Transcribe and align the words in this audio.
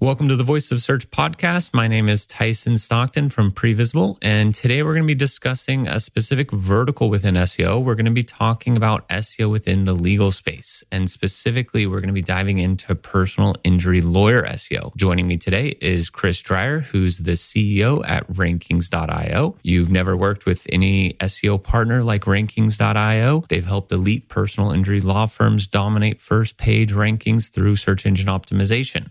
Welcome 0.00 0.28
to 0.28 0.34
the 0.34 0.42
Voice 0.42 0.72
of 0.72 0.82
Search 0.82 1.08
podcast. 1.10 1.72
My 1.72 1.86
name 1.86 2.08
is 2.08 2.26
Tyson 2.26 2.78
Stockton 2.78 3.30
from 3.30 3.52
Previsible, 3.52 4.18
and 4.20 4.52
today 4.52 4.82
we're 4.82 4.94
going 4.94 5.04
to 5.04 5.06
be 5.06 5.14
discussing 5.14 5.86
a 5.86 6.00
specific 6.00 6.50
vertical 6.50 7.08
within 7.08 7.36
SEO. 7.36 7.82
We're 7.82 7.94
going 7.94 8.06
to 8.06 8.10
be 8.10 8.24
talking 8.24 8.76
about 8.76 9.08
SEO 9.08 9.52
within 9.52 9.84
the 9.84 9.94
legal 9.94 10.32
space, 10.32 10.82
and 10.90 11.08
specifically, 11.08 11.86
we're 11.86 12.00
going 12.00 12.08
to 12.08 12.12
be 12.12 12.22
diving 12.22 12.58
into 12.58 12.96
personal 12.96 13.54
injury 13.62 14.00
lawyer 14.00 14.42
SEO. 14.42 14.96
Joining 14.96 15.28
me 15.28 15.36
today 15.36 15.76
is 15.80 16.10
Chris 16.10 16.40
Dreyer, 16.40 16.80
who's 16.80 17.18
the 17.18 17.32
CEO 17.32 18.02
at 18.04 18.26
Rankings.io. 18.26 19.56
You've 19.62 19.92
never 19.92 20.16
worked 20.16 20.44
with 20.44 20.66
any 20.70 21.12
SEO 21.20 21.62
partner 21.62 22.02
like 22.02 22.24
Rankings.io. 22.24 23.44
They've 23.48 23.64
helped 23.64 23.92
elite 23.92 24.28
personal 24.28 24.72
injury 24.72 25.00
law 25.00 25.26
firms 25.26 25.68
dominate 25.68 26.20
first 26.20 26.56
page 26.56 26.92
rankings 26.92 27.48
through 27.48 27.76
search 27.76 28.04
engine 28.04 28.26
optimization. 28.26 29.10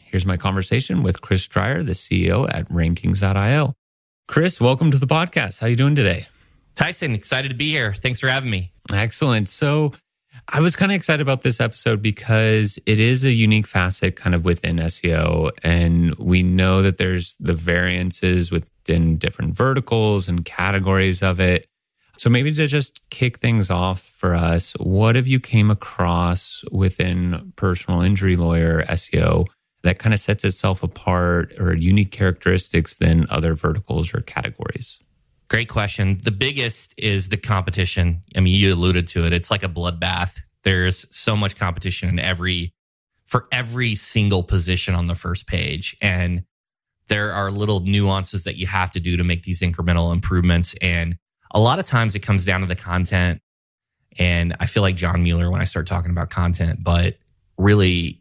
here's 0.11 0.25
my 0.25 0.35
conversation 0.35 1.03
with 1.03 1.21
Chris 1.21 1.47
Dreyer, 1.47 1.83
the 1.83 1.93
CEO 1.93 2.47
at 2.53 2.67
Rankings.io. 2.69 3.73
Chris, 4.27 4.59
welcome 4.59 4.91
to 4.91 4.99
the 4.99 5.07
podcast. 5.07 5.59
How 5.59 5.67
are 5.67 5.69
you 5.69 5.77
doing 5.77 5.95
today? 5.95 6.27
Tyson, 6.75 7.15
excited 7.15 7.49
to 7.49 7.55
be 7.55 7.71
here. 7.71 7.93
Thanks 7.93 8.19
for 8.19 8.27
having 8.27 8.49
me. 8.49 8.73
Excellent. 8.91 9.47
So 9.47 9.93
I 10.49 10.59
was 10.59 10.75
kind 10.75 10.91
of 10.91 10.97
excited 10.97 11.21
about 11.21 11.43
this 11.43 11.61
episode 11.61 12.01
because 12.01 12.77
it 12.85 12.99
is 12.99 13.23
a 13.23 13.31
unique 13.31 13.67
facet 13.67 14.17
kind 14.17 14.35
of 14.35 14.43
within 14.43 14.77
SEO. 14.77 15.51
And 15.63 16.13
we 16.15 16.43
know 16.43 16.81
that 16.81 16.97
there's 16.97 17.37
the 17.39 17.53
variances 17.53 18.51
within 18.51 19.17
different 19.17 19.55
verticals 19.55 20.27
and 20.27 20.43
categories 20.43 21.23
of 21.23 21.39
it. 21.39 21.67
So 22.17 22.29
maybe 22.29 22.53
to 22.53 22.67
just 22.67 22.99
kick 23.09 23.39
things 23.39 23.71
off 23.71 24.01
for 24.01 24.35
us, 24.35 24.73
what 24.73 25.15
have 25.15 25.27
you 25.27 25.39
came 25.39 25.71
across 25.71 26.63
within 26.69 27.53
personal 27.55 28.01
injury 28.01 28.35
lawyer 28.35 28.83
SEO 28.83 29.47
that 29.83 29.99
kind 29.99 30.13
of 30.13 30.19
sets 30.19 30.43
itself 30.43 30.83
apart 30.83 31.53
or 31.59 31.75
unique 31.75 32.11
characteristics 32.11 32.97
than 32.97 33.25
other 33.29 33.55
verticals 33.55 34.13
or 34.13 34.21
categories? 34.21 34.99
Great 35.49 35.69
question. 35.69 36.19
The 36.23 36.31
biggest 36.31 36.93
is 36.97 37.29
the 37.29 37.37
competition. 37.37 38.23
I 38.35 38.39
mean, 38.39 38.55
you 38.55 38.73
alluded 38.73 39.07
to 39.09 39.25
it. 39.25 39.33
It's 39.33 39.51
like 39.51 39.63
a 39.63 39.67
bloodbath. 39.67 40.39
There's 40.63 41.05
so 41.15 41.35
much 41.35 41.55
competition 41.55 42.07
in 42.09 42.19
every 42.19 42.73
for 43.25 43.47
every 43.51 43.95
single 43.95 44.43
position 44.43 44.93
on 44.93 45.07
the 45.07 45.15
first 45.15 45.47
page. 45.47 45.95
And 46.01 46.43
there 47.07 47.31
are 47.33 47.49
little 47.49 47.79
nuances 47.79 48.43
that 48.43 48.57
you 48.57 48.67
have 48.67 48.91
to 48.91 48.99
do 48.99 49.17
to 49.17 49.23
make 49.23 49.43
these 49.43 49.61
incremental 49.61 50.13
improvements. 50.13 50.75
And 50.81 51.17
a 51.51 51.59
lot 51.59 51.79
of 51.79 51.85
times 51.85 52.15
it 52.15 52.19
comes 52.19 52.45
down 52.45 52.61
to 52.61 52.67
the 52.67 52.75
content. 52.75 53.41
And 54.19 54.55
I 54.59 54.65
feel 54.65 54.83
like 54.83 54.95
John 54.95 55.23
Mueller 55.23 55.49
when 55.49 55.61
I 55.61 55.65
start 55.65 55.87
talking 55.87 56.11
about 56.11 56.29
content, 56.29 56.79
but 56.83 57.15
really 57.57 58.20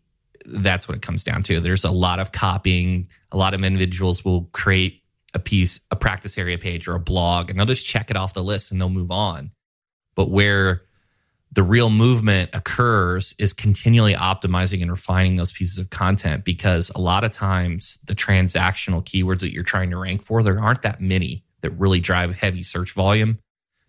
that's 0.52 0.88
what 0.88 0.96
it 0.96 1.02
comes 1.02 1.24
down 1.24 1.42
to. 1.44 1.60
There's 1.60 1.84
a 1.84 1.90
lot 1.90 2.18
of 2.18 2.32
copying. 2.32 3.08
A 3.32 3.36
lot 3.36 3.54
of 3.54 3.62
individuals 3.62 4.24
will 4.24 4.44
create 4.52 5.02
a 5.34 5.38
piece, 5.38 5.80
a 5.90 5.96
practice 5.96 6.36
area 6.36 6.58
page 6.58 6.88
or 6.88 6.94
a 6.94 7.00
blog, 7.00 7.50
and 7.50 7.58
they'll 7.58 7.66
just 7.66 7.86
check 7.86 8.10
it 8.10 8.16
off 8.16 8.34
the 8.34 8.42
list 8.42 8.72
and 8.72 8.80
they'll 8.80 8.88
move 8.88 9.10
on. 9.10 9.52
But 10.14 10.30
where 10.30 10.82
the 11.52 11.62
real 11.62 11.90
movement 11.90 12.50
occurs 12.52 13.34
is 13.38 13.52
continually 13.52 14.14
optimizing 14.14 14.82
and 14.82 14.90
refining 14.90 15.36
those 15.36 15.52
pieces 15.52 15.78
of 15.78 15.90
content 15.90 16.44
because 16.44 16.90
a 16.94 17.00
lot 17.00 17.24
of 17.24 17.32
times 17.32 17.98
the 18.04 18.14
transactional 18.14 19.04
keywords 19.04 19.40
that 19.40 19.52
you're 19.52 19.64
trying 19.64 19.90
to 19.90 19.96
rank 19.96 20.22
for, 20.22 20.42
there 20.42 20.60
aren't 20.60 20.82
that 20.82 21.00
many 21.00 21.44
that 21.62 21.70
really 21.72 22.00
drive 22.00 22.36
heavy 22.36 22.62
search 22.62 22.92
volume. 22.92 23.38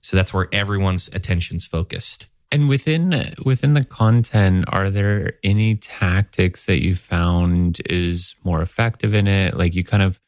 So 0.02 0.18
that's 0.18 0.34
where 0.34 0.48
everyone's 0.52 1.10
attention's 1.14 1.66
focused. 1.66 2.26
And 2.52 2.68
within 2.68 3.34
within 3.46 3.76
the 3.76 3.84
content, 3.84 4.66
are 4.68 4.90
there 4.90 5.34
any 5.42 5.76
tactics 5.76 6.66
that 6.66 6.84
you 6.84 6.96
found 6.96 7.82
is 7.90 8.36
more 8.44 8.62
effective 8.62 9.14
in 9.14 9.26
it? 9.28 9.56
Like 9.56 9.74
you 9.74 9.86
kind 9.86 10.04
of 10.04 10.20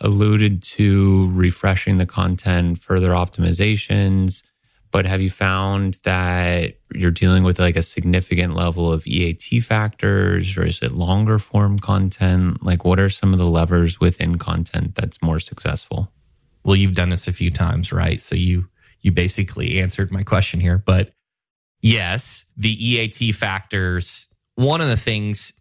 alluded 0.00 0.62
to 0.62 1.30
refreshing 1.32 1.98
the 1.98 2.06
content, 2.06 2.78
further 2.78 3.10
optimizations, 3.10 4.42
but 4.90 5.06
have 5.06 5.20
you 5.20 5.30
found 5.30 5.98
that 6.02 6.78
you're 6.92 7.12
dealing 7.12 7.44
with 7.44 7.60
like 7.60 7.76
a 7.76 7.82
significant 7.82 8.54
level 8.54 8.92
of 8.92 9.06
EAT 9.06 9.60
factors 9.62 10.56
or 10.56 10.64
is 10.64 10.82
it 10.82 10.92
longer 10.92 11.38
form 11.38 11.78
content? 11.78 12.64
Like 12.64 12.84
what 12.84 12.98
are 12.98 13.10
some 13.10 13.32
of 13.32 13.38
the 13.38 13.46
levers 13.46 14.00
within 14.00 14.38
content 14.38 14.96
that's 14.96 15.22
more 15.22 15.38
successful? 15.38 16.10
Well, 16.64 16.76
you've 16.76 16.96
done 16.96 17.10
this 17.10 17.28
a 17.28 17.32
few 17.32 17.50
times, 17.50 17.92
right? 17.92 18.20
So 18.20 18.34
you 18.34 18.68
you 19.02 19.12
basically 19.12 19.80
answered 19.80 20.12
my 20.12 20.22
question 20.22 20.60
here, 20.60 20.76
but 20.76 21.12
Yes, 21.80 22.44
the 22.56 22.70
EAT 22.70 23.34
factors. 23.34 24.26
One 24.54 24.80
of 24.80 24.88
the 24.88 24.96
things 24.96 25.52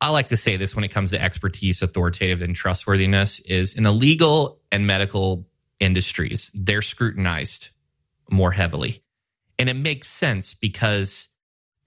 I 0.00 0.10
like 0.10 0.28
to 0.28 0.36
say 0.36 0.56
this 0.56 0.74
when 0.74 0.84
it 0.84 0.90
comes 0.90 1.10
to 1.10 1.22
expertise, 1.22 1.82
authoritative, 1.82 2.42
and 2.42 2.54
trustworthiness 2.54 3.40
is 3.40 3.74
in 3.74 3.82
the 3.82 3.92
legal 3.92 4.60
and 4.70 4.86
medical 4.86 5.46
industries, 5.80 6.50
they're 6.54 6.82
scrutinized 6.82 7.70
more 8.30 8.52
heavily. 8.52 9.02
And 9.58 9.70
it 9.70 9.74
makes 9.74 10.08
sense 10.08 10.54
because 10.54 11.28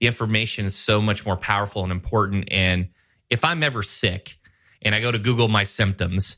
the 0.00 0.06
information 0.06 0.66
is 0.66 0.74
so 0.74 1.00
much 1.00 1.24
more 1.24 1.36
powerful 1.36 1.82
and 1.82 1.92
important. 1.92 2.48
And 2.50 2.88
if 3.28 3.44
I'm 3.44 3.62
ever 3.62 3.82
sick 3.82 4.38
and 4.82 4.94
I 4.94 5.00
go 5.00 5.12
to 5.12 5.18
Google 5.18 5.48
my 5.48 5.64
symptoms 5.64 6.36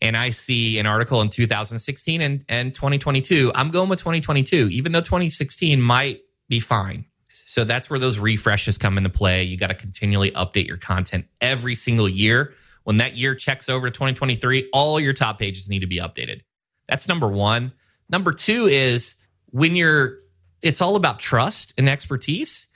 and 0.00 0.16
I 0.16 0.30
see 0.30 0.78
an 0.78 0.86
article 0.86 1.20
in 1.22 1.28
2016 1.28 2.20
and, 2.20 2.44
and 2.48 2.74
2022, 2.74 3.50
I'm 3.54 3.70
going 3.70 3.88
with 3.88 3.98
2022, 3.98 4.68
even 4.68 4.92
though 4.92 5.00
2016 5.00 5.80
might 5.80 6.20
be 6.50 6.60
fine. 6.60 7.06
So 7.28 7.64
that's 7.64 7.88
where 7.88 7.98
those 7.98 8.18
refreshes 8.18 8.76
come 8.76 8.98
into 8.98 9.08
play. 9.08 9.44
You 9.44 9.56
got 9.56 9.68
to 9.68 9.74
continually 9.74 10.32
update 10.32 10.66
your 10.66 10.76
content 10.76 11.24
every 11.40 11.74
single 11.74 12.08
year. 12.08 12.52
When 12.84 12.98
that 12.98 13.16
year 13.16 13.34
checks 13.34 13.68
over 13.68 13.88
to 13.88 13.90
2023, 13.90 14.68
all 14.72 15.00
your 15.00 15.12
top 15.12 15.38
pages 15.38 15.68
need 15.68 15.78
to 15.80 15.86
be 15.86 15.98
updated. 15.98 16.42
That's 16.88 17.08
number 17.08 17.28
one. 17.28 17.72
Number 18.08 18.32
two 18.32 18.66
is 18.66 19.14
when 19.46 19.76
you're, 19.76 20.18
it's 20.62 20.80
all 20.80 20.96
about 20.96 21.20
trust 21.20 21.72
and 21.78 21.88
expertise. 21.88 22.66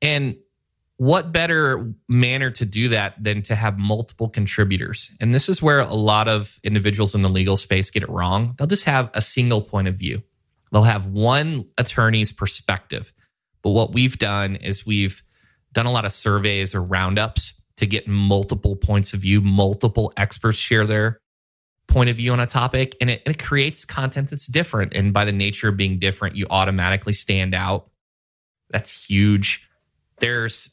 And 0.00 0.36
what 0.96 1.32
better 1.32 1.92
manner 2.08 2.50
to 2.52 2.64
do 2.64 2.88
that 2.90 3.22
than 3.22 3.42
to 3.42 3.54
have 3.54 3.78
multiple 3.78 4.28
contributors? 4.28 5.10
And 5.20 5.34
this 5.34 5.48
is 5.48 5.60
where 5.60 5.80
a 5.80 5.94
lot 5.94 6.28
of 6.28 6.58
individuals 6.62 7.14
in 7.14 7.22
the 7.22 7.28
legal 7.28 7.56
space 7.56 7.90
get 7.90 8.02
it 8.02 8.08
wrong. 8.08 8.54
They'll 8.56 8.66
just 8.66 8.84
have 8.84 9.10
a 9.12 9.20
single 9.20 9.60
point 9.60 9.88
of 9.88 9.96
view, 9.96 10.22
they'll 10.74 10.82
have 10.82 11.06
one 11.06 11.64
attorney's 11.78 12.32
perspective. 12.32 13.12
But 13.62 13.70
what 13.70 13.92
we've 13.92 14.18
done 14.18 14.56
is 14.56 14.84
we've 14.84 15.22
done 15.72 15.86
a 15.86 15.92
lot 15.92 16.04
of 16.04 16.12
surveys 16.12 16.74
or 16.74 16.82
roundups 16.82 17.54
to 17.76 17.86
get 17.86 18.08
multiple 18.08 18.74
points 18.74 19.14
of 19.14 19.20
view, 19.20 19.40
multiple 19.40 20.12
experts 20.16 20.58
share 20.58 20.84
their 20.84 21.20
point 21.86 22.10
of 22.10 22.16
view 22.16 22.32
on 22.32 22.40
a 22.40 22.46
topic, 22.46 22.96
and 23.00 23.08
it, 23.08 23.22
it 23.24 23.42
creates 23.42 23.84
content 23.84 24.30
that's 24.30 24.46
different. 24.46 24.94
And 24.94 25.12
by 25.12 25.24
the 25.24 25.32
nature 25.32 25.68
of 25.68 25.76
being 25.76 26.00
different, 26.00 26.34
you 26.34 26.46
automatically 26.50 27.12
stand 27.12 27.54
out. 27.54 27.88
That's 28.70 29.06
huge. 29.06 29.68
There's 30.18 30.70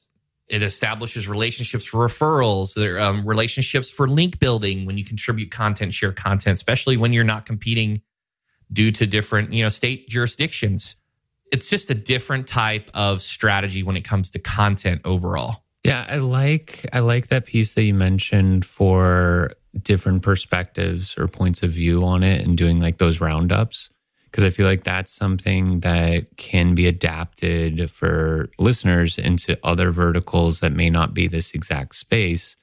it 0.47 0.63
establishes 0.63 1.27
relationships 1.29 1.85
for 1.85 2.05
referrals, 2.05 2.73
there 2.73 2.99
um, 2.99 3.25
relationships 3.25 3.89
for 3.89 4.07
link 4.07 4.39
building 4.39 4.85
when 4.85 4.97
you 4.97 5.05
contribute 5.05 5.51
content, 5.51 5.93
share 5.93 6.11
content, 6.11 6.55
especially 6.55 6.97
when 6.97 7.13
you're 7.13 7.23
not 7.23 7.45
competing 7.45 8.01
due 8.71 8.91
to 8.91 9.05
different 9.05 9.53
you 9.53 9.63
know 9.63 9.69
state 9.69 10.09
jurisdictions. 10.09 10.95
It's 11.51 11.69
just 11.69 11.89
a 11.89 11.95
different 11.95 12.47
type 12.47 12.89
of 12.93 13.21
strategy 13.21 13.83
when 13.83 13.97
it 13.97 14.03
comes 14.03 14.31
to 14.31 14.39
content 14.39 15.01
overall. 15.03 15.63
Yeah, 15.83 16.05
I 16.07 16.17
like 16.17 16.85
I 16.93 16.99
like 16.99 17.27
that 17.27 17.45
piece 17.45 17.73
that 17.73 17.83
you 17.83 17.93
mentioned 17.93 18.65
for 18.65 19.51
different 19.81 20.21
perspectives 20.21 21.17
or 21.17 21.27
points 21.27 21.63
of 21.63 21.71
view 21.71 22.03
on 22.03 22.23
it 22.23 22.45
and 22.45 22.57
doing 22.57 22.79
like 22.79 22.97
those 22.97 23.21
roundups 23.21 23.89
because 24.31 24.43
I 24.45 24.49
feel 24.49 24.65
like 24.65 24.85
that's 24.85 25.11
something 25.11 25.81
that 25.81 26.37
can 26.37 26.73
be 26.73 26.87
adapted 26.87 27.91
for 27.91 28.49
listeners 28.57 29.17
into 29.17 29.59
other 29.61 29.91
verticals 29.91 30.61
that 30.61 30.71
may 30.71 30.89
not 30.89 31.13
be 31.13 31.27
this 31.27 31.51
exact 31.51 31.95
space. 31.95 32.55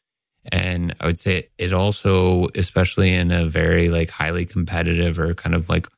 And 0.51 0.95
I 0.99 1.07
would 1.07 1.19
say 1.19 1.51
it 1.59 1.75
also, 1.75 2.49
especially 2.55 3.15
in 3.15 3.31
a 3.31 3.47
very 3.47 3.91
like 3.91 4.09
highly 4.09 4.47
competitive 4.47 5.19
or 5.19 5.35
kind 5.35 5.55
of 5.55 5.69
like 5.69 5.89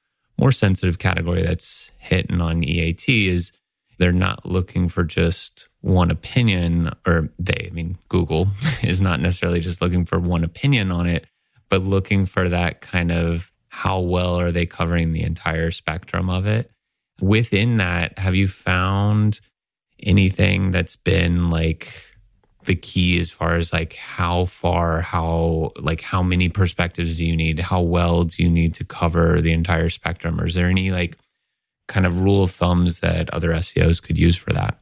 more 0.41 0.53
sensitive 0.53 0.99
category 0.99 1.43
that's 1.43 1.91
hitting 1.99 2.41
on 2.41 2.65
EAT, 2.65 3.07
is 3.09 3.53
they're 3.99 4.11
not 4.11 4.47
looking 4.47 4.89
for 4.89 5.05
just 5.05 5.69
one 5.83 6.11
opinion, 6.11 6.91
or 7.07 7.29
they, 7.39 7.69
I 7.71 7.75
mean, 7.75 7.99
Google 8.09 8.49
is 8.83 9.03
not 9.03 9.21
necessarily 9.21 9.61
just 9.61 9.83
looking 9.83 10.07
for 10.07 10.19
one 10.19 10.43
opinion 10.43 10.91
on 10.91 11.07
it, 11.07 11.27
but 11.69 11.83
looking 11.83 12.25
for 12.25 12.49
that 12.49 12.81
kind 12.81 13.13
of 13.13 13.53
how 13.69 14.01
well 14.01 14.41
are 14.41 14.51
they 14.51 14.65
covering 14.65 15.13
the 15.13 15.23
entire 15.23 15.71
spectrum 15.71 16.31
of 16.31 16.47
it? 16.47 16.71
Within 17.21 17.77
that, 17.77 18.19
have 18.19 18.35
you 18.35 18.49
found 18.49 19.41
anything 20.03 20.71
that's 20.71 20.97
been 20.97 21.51
like 21.51 22.10
the 22.71 22.77
key 22.77 23.19
as 23.19 23.33
far 23.33 23.57
as 23.57 23.73
like 23.73 23.95
how 23.95 24.45
far, 24.45 25.01
how 25.01 25.73
like 25.81 26.01
how 26.01 26.23
many 26.23 26.49
perspectives 26.49 27.17
do 27.17 27.25
you 27.25 27.37
need? 27.37 27.59
How 27.59 27.81
well 27.81 28.23
do 28.23 28.41
you 28.41 28.49
need 28.49 28.75
to 28.75 28.85
cover 28.85 29.41
the 29.41 29.51
entire 29.53 29.89
spectrum? 29.89 30.41
Or 30.41 30.47
is 30.47 30.55
there 30.55 30.69
any 30.69 30.93
like 30.93 31.19
kind 31.89 32.07
of 32.07 32.23
rule 32.23 32.45
of 32.45 32.53
thumbs 32.53 33.01
that 33.01 33.29
other 33.31 33.51
SEOs 33.55 34.01
could 34.01 34.17
use 34.17 34.37
for 34.37 34.53
that? 34.53 34.79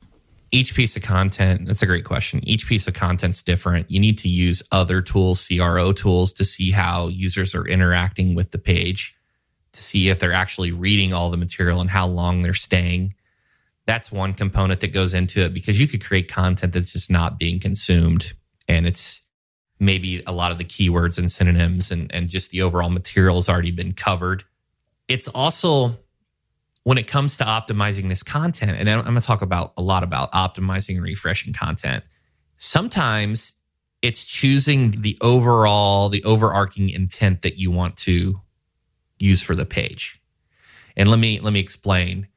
each 0.50 0.74
piece 0.74 0.96
of 0.96 1.02
content 1.02 1.66
that's 1.66 1.82
a 1.82 1.86
great 1.86 2.06
question 2.06 2.40
each 2.48 2.66
piece 2.66 2.88
of 2.88 2.94
content's 2.94 3.42
different 3.42 3.90
you 3.90 4.00
need 4.00 4.16
to 4.16 4.30
use 4.30 4.62
other 4.72 5.02
tools 5.02 5.46
cro 5.46 5.92
tools 5.92 6.32
to 6.32 6.42
see 6.42 6.70
how 6.70 7.08
users 7.08 7.54
are 7.54 7.66
interacting 7.66 8.34
with 8.34 8.50
the 8.50 8.58
page 8.58 9.14
to 9.74 9.82
see 9.82 10.08
if 10.08 10.18
they're 10.18 10.32
actually 10.32 10.72
reading 10.72 11.12
all 11.12 11.30
the 11.30 11.36
material 11.36 11.82
and 11.82 11.90
how 11.90 12.06
long 12.06 12.42
they're 12.42 12.54
staying 12.54 13.12
that's 13.88 14.12
one 14.12 14.32
component 14.32 14.80
that 14.80 14.92
goes 14.92 15.12
into 15.14 15.40
it 15.40 15.52
because 15.52 15.80
you 15.80 15.88
could 15.88 16.04
create 16.04 16.30
content 16.30 16.72
that's 16.72 16.92
just 16.92 17.10
not 17.10 17.38
being 17.38 17.58
consumed 17.58 18.34
and 18.68 18.86
it's 18.86 19.22
maybe 19.80 20.22
a 20.26 20.32
lot 20.32 20.52
of 20.52 20.58
the 20.58 20.64
keywords 20.64 21.18
and 21.18 21.32
synonyms 21.32 21.90
and, 21.90 22.14
and 22.14 22.28
just 22.28 22.50
the 22.50 22.62
overall 22.62 22.90
material 22.90 23.36
has 23.36 23.48
already 23.48 23.72
been 23.72 23.92
covered 23.92 24.44
it's 25.08 25.26
also 25.28 25.96
when 26.88 26.96
it 26.96 27.06
comes 27.06 27.36
to 27.36 27.44
optimizing 27.44 28.08
this 28.08 28.22
content, 28.22 28.78
and 28.78 28.88
I'm 28.88 29.02
going 29.02 29.14
to 29.14 29.20
talk 29.20 29.42
about 29.42 29.74
a 29.76 29.82
lot 29.82 30.02
about 30.02 30.32
optimizing 30.32 30.94
and 30.94 31.02
refreshing 31.02 31.52
content, 31.52 32.02
sometimes 32.56 33.52
it's 34.00 34.24
choosing 34.24 35.02
the 35.02 35.18
overall, 35.20 36.08
the 36.08 36.24
overarching 36.24 36.88
intent 36.88 37.42
that 37.42 37.58
you 37.58 37.70
want 37.70 37.98
to 37.98 38.40
use 39.18 39.42
for 39.42 39.54
the 39.54 39.66
page. 39.66 40.18
And 40.96 41.08
let 41.08 41.18
me 41.18 41.40
let 41.40 41.52
me 41.52 41.60
explain. 41.60 42.28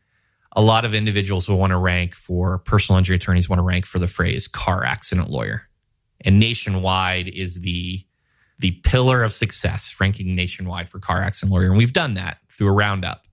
A 0.53 0.61
lot 0.61 0.85
of 0.85 0.93
individuals 0.93 1.47
will 1.47 1.57
want 1.57 1.71
to 1.71 1.77
rank 1.77 2.13
for 2.13 2.57
personal 2.59 2.97
injury 2.99 3.15
attorneys 3.15 3.47
want 3.47 3.59
to 3.59 3.63
rank 3.63 3.85
for 3.85 3.99
the 3.99 4.07
phrase 4.07 4.47
car 4.47 4.83
accident 4.83 5.29
lawyer. 5.29 5.63
And 6.23 6.39
nationwide 6.39 7.27
is 7.27 7.61
the 7.61 8.05
the 8.59 8.71
pillar 8.83 9.23
of 9.23 9.33
success, 9.33 9.95
ranking 9.99 10.35
nationwide 10.35 10.87
for 10.87 10.99
car 10.99 11.23
accident 11.23 11.51
lawyer. 11.51 11.65
And 11.65 11.77
we've 11.77 11.93
done 11.93 12.13
that 12.13 12.37
through 12.49 12.67
a 12.67 12.71
roundup. 12.71 13.25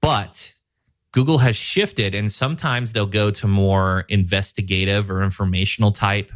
But 0.00 0.54
Google 1.12 1.38
has 1.38 1.56
shifted, 1.56 2.14
and 2.14 2.30
sometimes 2.30 2.92
they'll 2.92 3.06
go 3.06 3.30
to 3.30 3.46
more 3.46 4.04
investigative 4.08 5.10
or 5.10 5.22
informational 5.22 5.92
type 5.92 6.32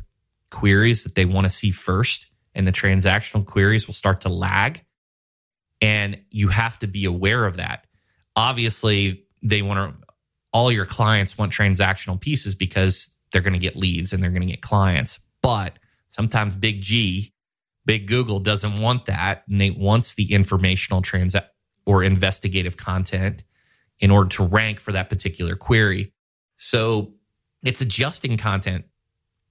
queries 0.51 1.03
that 1.05 1.15
they 1.15 1.25
want 1.25 1.45
to 1.45 1.51
see 1.51 1.71
first, 1.71 2.27
and 2.55 2.67
the 2.67 2.73
transactional 2.73 3.45
queries 3.45 3.87
will 3.87 3.95
start 3.95 4.21
to 4.23 4.29
lag. 4.29 4.83
And 5.81 6.21
you 6.31 6.49
have 6.49 6.79
to 6.81 6.87
be 6.87 7.05
aware 7.05 7.47
of 7.47 7.57
that. 7.57 7.87
Obviously, 8.37 9.25
they 9.43 9.63
want 9.63 10.01
to, 10.01 10.07
all 10.53 10.73
your 10.73 10.87
clients 10.87 11.39
want 11.39 11.53
transactional 11.53 12.21
pieces 12.21 12.55
because 12.55 13.11
they're 13.33 13.43
going 13.43 13.53
to 13.53 13.59
get 13.59 13.77
leads 13.77 14.13
and 14.13 14.23
they're 14.23 14.31
going 14.31 14.43
to 14.43 14.49
get 14.49 14.63
clients. 14.63 15.19
But 15.43 15.79
sometimes 16.09 16.57
Big 16.57 16.83
G, 16.83 17.33
Big 17.87 18.07
Google 18.07 18.41
doesn't 18.41 18.81
want 18.81 19.07
that. 19.07 19.45
And 19.49 19.61
they 19.61 19.71
wants 19.71 20.15
the 20.15 20.33
informational 20.33 21.03
trans 21.03 21.37
or 21.87 22.03
investigative 22.03 22.77
content 22.77 23.43
in 24.01 24.11
order 24.11 24.29
to 24.31 24.45
rank 24.45 24.81
for 24.81 24.93
that 24.93 25.09
particular 25.09 25.57
query. 25.57 26.13
So 26.57 27.13
it's 27.63 27.81
adjusting 27.81 28.37
content 28.37 28.85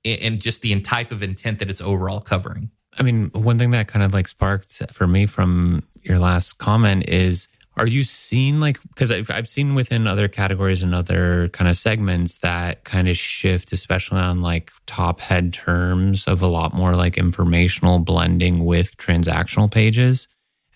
and 0.05 0.41
just 0.41 0.61
the 0.61 0.79
type 0.81 1.11
of 1.11 1.23
intent 1.23 1.59
that 1.59 1.69
it's 1.69 1.81
overall 1.81 2.21
covering. 2.21 2.71
I 2.97 3.03
mean, 3.03 3.29
one 3.33 3.57
thing 3.57 3.71
that 3.71 3.87
kind 3.87 4.03
of 4.03 4.13
like 4.13 4.27
sparked 4.27 4.91
for 4.91 5.07
me 5.07 5.25
from 5.25 5.83
your 6.01 6.19
last 6.19 6.57
comment 6.57 7.07
is 7.07 7.47
are 7.79 7.87
you 7.87 8.03
seeing 8.03 8.59
like 8.59 8.77
because 8.89 9.09
I've, 9.09 9.31
I've 9.31 9.47
seen 9.47 9.73
within 9.73 10.05
other 10.05 10.27
categories 10.27 10.83
and 10.83 10.93
other 10.93 11.47
kind 11.49 11.69
of 11.69 11.77
segments 11.77 12.39
that 12.39 12.83
kind 12.83 13.07
of 13.07 13.17
shift 13.17 13.71
especially 13.71 14.19
on 14.19 14.41
like 14.41 14.71
top 14.85 15.21
head 15.21 15.53
terms 15.53 16.27
of 16.27 16.41
a 16.41 16.47
lot 16.47 16.73
more 16.73 16.93
like 16.93 17.17
informational 17.17 17.99
blending 17.99 18.65
with 18.65 18.97
transactional 18.97 19.71
pages. 19.71 20.27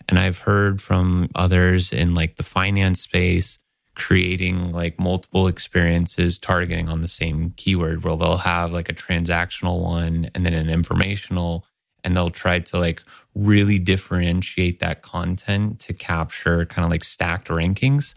And 0.08 0.18
i've 0.18 0.38
heard 0.38 0.80
from 0.80 1.28
others 1.34 1.92
in 1.92 2.14
like 2.14 2.36
the 2.36 2.42
finance 2.42 3.02
space 3.02 3.58
creating 3.94 4.72
like 4.72 4.98
multiple 4.98 5.46
experiences 5.46 6.38
targeting 6.38 6.88
on 6.88 7.00
the 7.00 7.08
same 7.08 7.52
keyword 7.56 8.02
where 8.02 8.16
they'll 8.16 8.38
have 8.38 8.72
like 8.72 8.88
a 8.88 8.94
transactional 8.94 9.80
one 9.82 10.30
and 10.34 10.44
then 10.44 10.54
an 10.54 10.70
informational 10.70 11.64
and 12.04 12.16
they'll 12.16 12.30
try 12.30 12.60
to 12.60 12.78
like 12.78 13.02
really 13.34 13.78
differentiate 13.78 14.78
that 14.80 15.02
content 15.02 15.80
to 15.80 15.92
capture 15.92 16.64
kind 16.66 16.84
of 16.84 16.90
like 16.90 17.02
stacked 17.02 17.48
rankings 17.48 18.14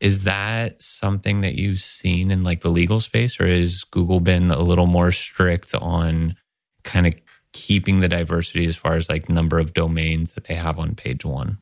is 0.00 0.24
that 0.24 0.82
something 0.82 1.40
that 1.40 1.54
you've 1.54 1.80
seen 1.80 2.30
in 2.30 2.42
like 2.42 2.60
the 2.62 2.70
legal 2.70 2.98
space 2.98 3.38
or 3.38 3.46
has 3.46 3.84
google 3.84 4.20
been 4.20 4.50
a 4.50 4.60
little 4.60 4.86
more 4.86 5.12
strict 5.12 5.74
on 5.74 6.34
kind 6.82 7.06
of 7.06 7.14
keeping 7.52 8.00
the 8.00 8.08
diversity 8.08 8.66
as 8.66 8.76
far 8.76 8.94
as 8.94 9.08
like 9.08 9.28
number 9.28 9.58
of 9.58 9.72
domains 9.72 10.32
that 10.32 10.44
they 10.44 10.54
have 10.54 10.78
on 10.78 10.94
page 10.94 11.24
one 11.24 11.58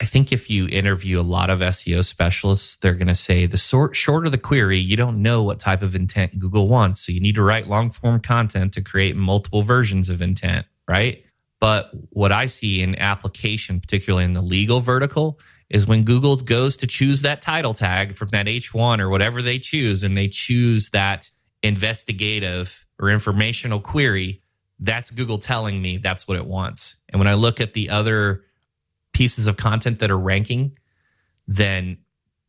I 0.00 0.06
think 0.06 0.32
if 0.32 0.48
you 0.48 0.66
interview 0.66 1.20
a 1.20 1.22
lot 1.22 1.50
of 1.50 1.58
SEO 1.58 2.02
specialists, 2.02 2.76
they're 2.76 2.94
going 2.94 3.08
to 3.08 3.14
say 3.14 3.44
the 3.44 3.58
sort, 3.58 3.94
shorter 3.94 4.30
the 4.30 4.38
query, 4.38 4.78
you 4.78 4.96
don't 4.96 5.20
know 5.20 5.42
what 5.42 5.60
type 5.60 5.82
of 5.82 5.94
intent 5.94 6.38
Google 6.38 6.68
wants. 6.68 7.00
So 7.00 7.12
you 7.12 7.20
need 7.20 7.34
to 7.34 7.42
write 7.42 7.68
long 7.68 7.90
form 7.90 8.18
content 8.20 8.72
to 8.72 8.80
create 8.80 9.14
multiple 9.14 9.62
versions 9.62 10.08
of 10.08 10.22
intent, 10.22 10.64
right? 10.90 11.24
But 11.60 11.90
what 12.10 12.32
I 12.32 12.46
see 12.46 12.82
in 12.82 12.98
application, 12.98 13.80
particularly 13.80 14.24
in 14.24 14.32
the 14.32 14.42
legal 14.42 14.80
vertical, 14.80 15.38
is 15.68 15.86
when 15.86 16.04
Google 16.04 16.36
goes 16.36 16.76
to 16.78 16.86
choose 16.86 17.22
that 17.22 17.42
title 17.42 17.74
tag 17.74 18.14
from 18.14 18.28
that 18.28 18.46
H1 18.46 18.98
or 18.98 19.08
whatever 19.08 19.40
they 19.40 19.58
choose, 19.58 20.02
and 20.02 20.16
they 20.16 20.26
choose 20.26 20.90
that 20.90 21.30
investigative 21.62 22.86
or 22.98 23.08
informational 23.08 23.80
query, 23.80 24.42
that's 24.80 25.10
Google 25.10 25.38
telling 25.38 25.80
me 25.80 25.98
that's 25.98 26.26
what 26.26 26.36
it 26.38 26.46
wants. 26.46 26.96
And 27.10 27.20
when 27.20 27.28
I 27.28 27.34
look 27.34 27.60
at 27.60 27.74
the 27.74 27.90
other 27.90 28.42
pieces 29.12 29.46
of 29.46 29.56
content 29.56 30.00
that 30.00 30.10
are 30.10 30.18
ranking, 30.18 30.76
then 31.46 31.98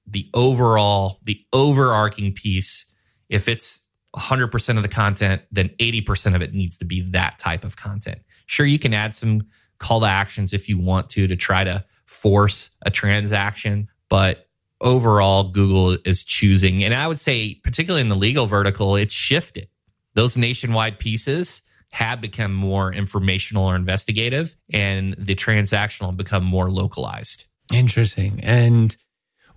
the 0.07 0.29
overall, 0.33 1.19
the 1.23 1.45
overarching 1.53 2.33
piece, 2.33 2.85
if 3.29 3.47
it's 3.47 3.81
100% 4.15 4.77
of 4.77 4.83
the 4.83 4.89
content, 4.89 5.41
then 5.51 5.69
80% 5.79 6.35
of 6.35 6.41
it 6.41 6.53
needs 6.53 6.77
to 6.79 6.85
be 6.85 7.01
that 7.11 7.37
type 7.39 7.63
of 7.63 7.75
content. 7.75 8.19
Sure, 8.45 8.65
you 8.65 8.79
can 8.79 8.93
add 8.93 9.15
some 9.15 9.47
call 9.77 10.01
to 10.01 10.05
actions 10.05 10.53
if 10.53 10.69
you 10.69 10.77
want 10.77 11.09
to 11.09 11.27
to 11.27 11.35
try 11.35 11.63
to 11.63 11.83
force 12.05 12.69
a 12.83 12.91
transaction, 12.91 13.89
but 14.09 14.47
overall, 14.79 15.51
Google 15.51 15.97
is 16.05 16.23
choosing, 16.23 16.83
and 16.83 16.93
I 16.93 17.07
would 17.07 17.19
say, 17.19 17.55
particularly 17.55 18.01
in 18.01 18.09
the 18.09 18.15
legal 18.15 18.47
vertical, 18.47 18.95
it's 18.95 19.13
shifted. 19.13 19.67
Those 20.13 20.35
nationwide 20.35 20.99
pieces 20.99 21.61
have 21.91 22.21
become 22.21 22.53
more 22.53 22.93
informational 22.93 23.65
or 23.65 23.75
investigative, 23.75 24.55
and 24.73 25.15
the 25.17 25.35
transactional 25.35 26.15
become 26.15 26.43
more 26.43 26.69
localized. 26.69 27.45
Interesting. 27.73 28.39
And 28.41 28.95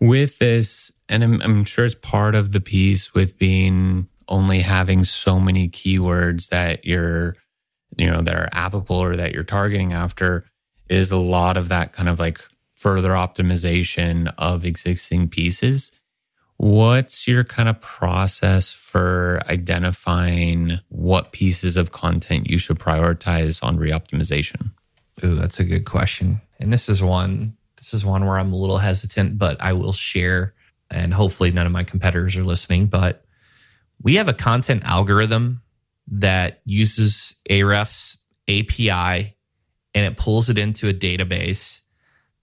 with 0.00 0.38
this, 0.38 0.93
and 1.09 1.25
I'm, 1.25 1.41
I'm 1.43 1.64
sure 1.64 1.85
it's 1.85 1.95
part 1.95 2.35
of 2.35 2.53
the 2.53 2.61
piece 2.61 3.14
with 3.14 3.38
being 3.38 4.09
only 4.29 4.61
having 4.61 5.05
so 5.05 5.38
many 5.38 5.69
keywords 5.69 6.49
that 6.49 6.85
you're, 6.85 7.37
you 7.97 8.11
know, 8.11 8.23
that 8.23 8.35
are 8.35 8.49
applicable 8.53 8.97
or 8.97 9.17
that 9.17 9.33
you're 9.33 9.45
targeting 9.45 9.93
after 9.93 10.45
is 10.89 11.11
a 11.11 11.17
lot 11.17 11.57
of 11.57 11.69
that 11.69 11.93
kind 11.93 12.09
of 12.09 12.19
like 12.19 12.41
further 12.73 13.11
optimization 13.11 14.33
of 14.37 14.65
existing 14.65 15.29
pieces. 15.29 15.91
What's 16.57 17.27
your 17.27 17.43
kind 17.43 17.69
of 17.69 17.81
process 17.81 18.73
for 18.73 19.41
identifying 19.49 20.81
what 20.89 21.33
pieces 21.33 21.77
of 21.77 21.93
content 21.93 22.49
you 22.49 22.59
should 22.59 22.79
prioritize 22.79 23.63
on 23.63 23.77
reoptimization? 23.77 24.71
Ooh, 25.25 25.35
that's 25.35 25.59
a 25.59 25.65
good 25.65 25.85
question. 25.85 26.41
And 26.61 26.73
this 26.73 26.89
is 26.89 27.03
one 27.03 27.57
this 27.77 27.93
is 27.93 28.05
one 28.05 28.25
where 28.25 28.39
I'm 28.39 28.53
a 28.53 28.57
little 28.57 28.79
hesitant, 28.79 29.39
but 29.39 29.61
I 29.61 29.75
will 29.75 29.93
share 29.93 30.55
and 30.91 31.13
hopefully 31.13 31.51
none 31.51 31.67
of 31.67 31.73
my 31.73 31.85
competitors 31.85 32.37
are 32.37 32.45
listening, 32.45 32.87
but 32.87 33.25
we 34.01 34.15
have 34.15 34.29
a 34.29 34.33
content 34.33 34.85
algorithm 34.85 35.63
that 36.08 36.61
uses 36.64 37.37
Ahrefs 37.50 38.16
API 38.49 39.37
and 39.94 40.04
it 40.04 40.16
pulls 40.16 40.50
it 40.50 40.58
into 40.58 40.88
a 40.88 40.94
database 40.94 41.80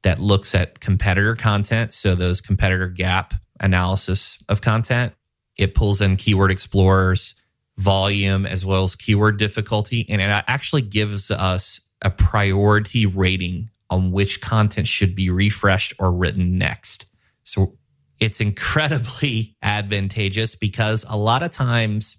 that 0.04 0.20
looks 0.20 0.56
at 0.56 0.80
competitor 0.80 1.36
content, 1.36 1.94
so 1.94 2.16
those 2.16 2.42
competitor 2.42 2.88
gap 2.88 3.34
analysis 3.60 4.40
of 4.50 4.62
content. 4.62 5.14
It 5.58 5.76
pulls 5.76 6.02
in 6.02 6.16
keyword 6.16 6.52
explorers, 6.52 7.36
volume, 7.78 8.46
as 8.46 8.66
well 8.66 8.84
as 8.84 8.96
keyword 8.96 9.38
difficulty. 9.38 10.06
And 10.10 10.22
it 10.22 10.44
actually 10.48 10.82
gives 10.82 11.30
us 11.30 11.82
a 12.02 12.10
priority 12.10 13.06
rating 13.06 13.70
on 13.90 14.12
which 14.12 14.42
content 14.42 14.88
should 14.88 15.14
be 15.14 15.30
refreshed 15.30 15.94
or 16.00 16.12
written 16.12 16.58
next. 16.58 17.06
So 17.44 17.78
it's 18.20 18.42
incredibly 18.42 19.56
advantageous 19.62 20.56
because 20.56 21.06
a 21.08 21.18
lot 21.18 21.44
of 21.44 21.52
times 21.52 22.18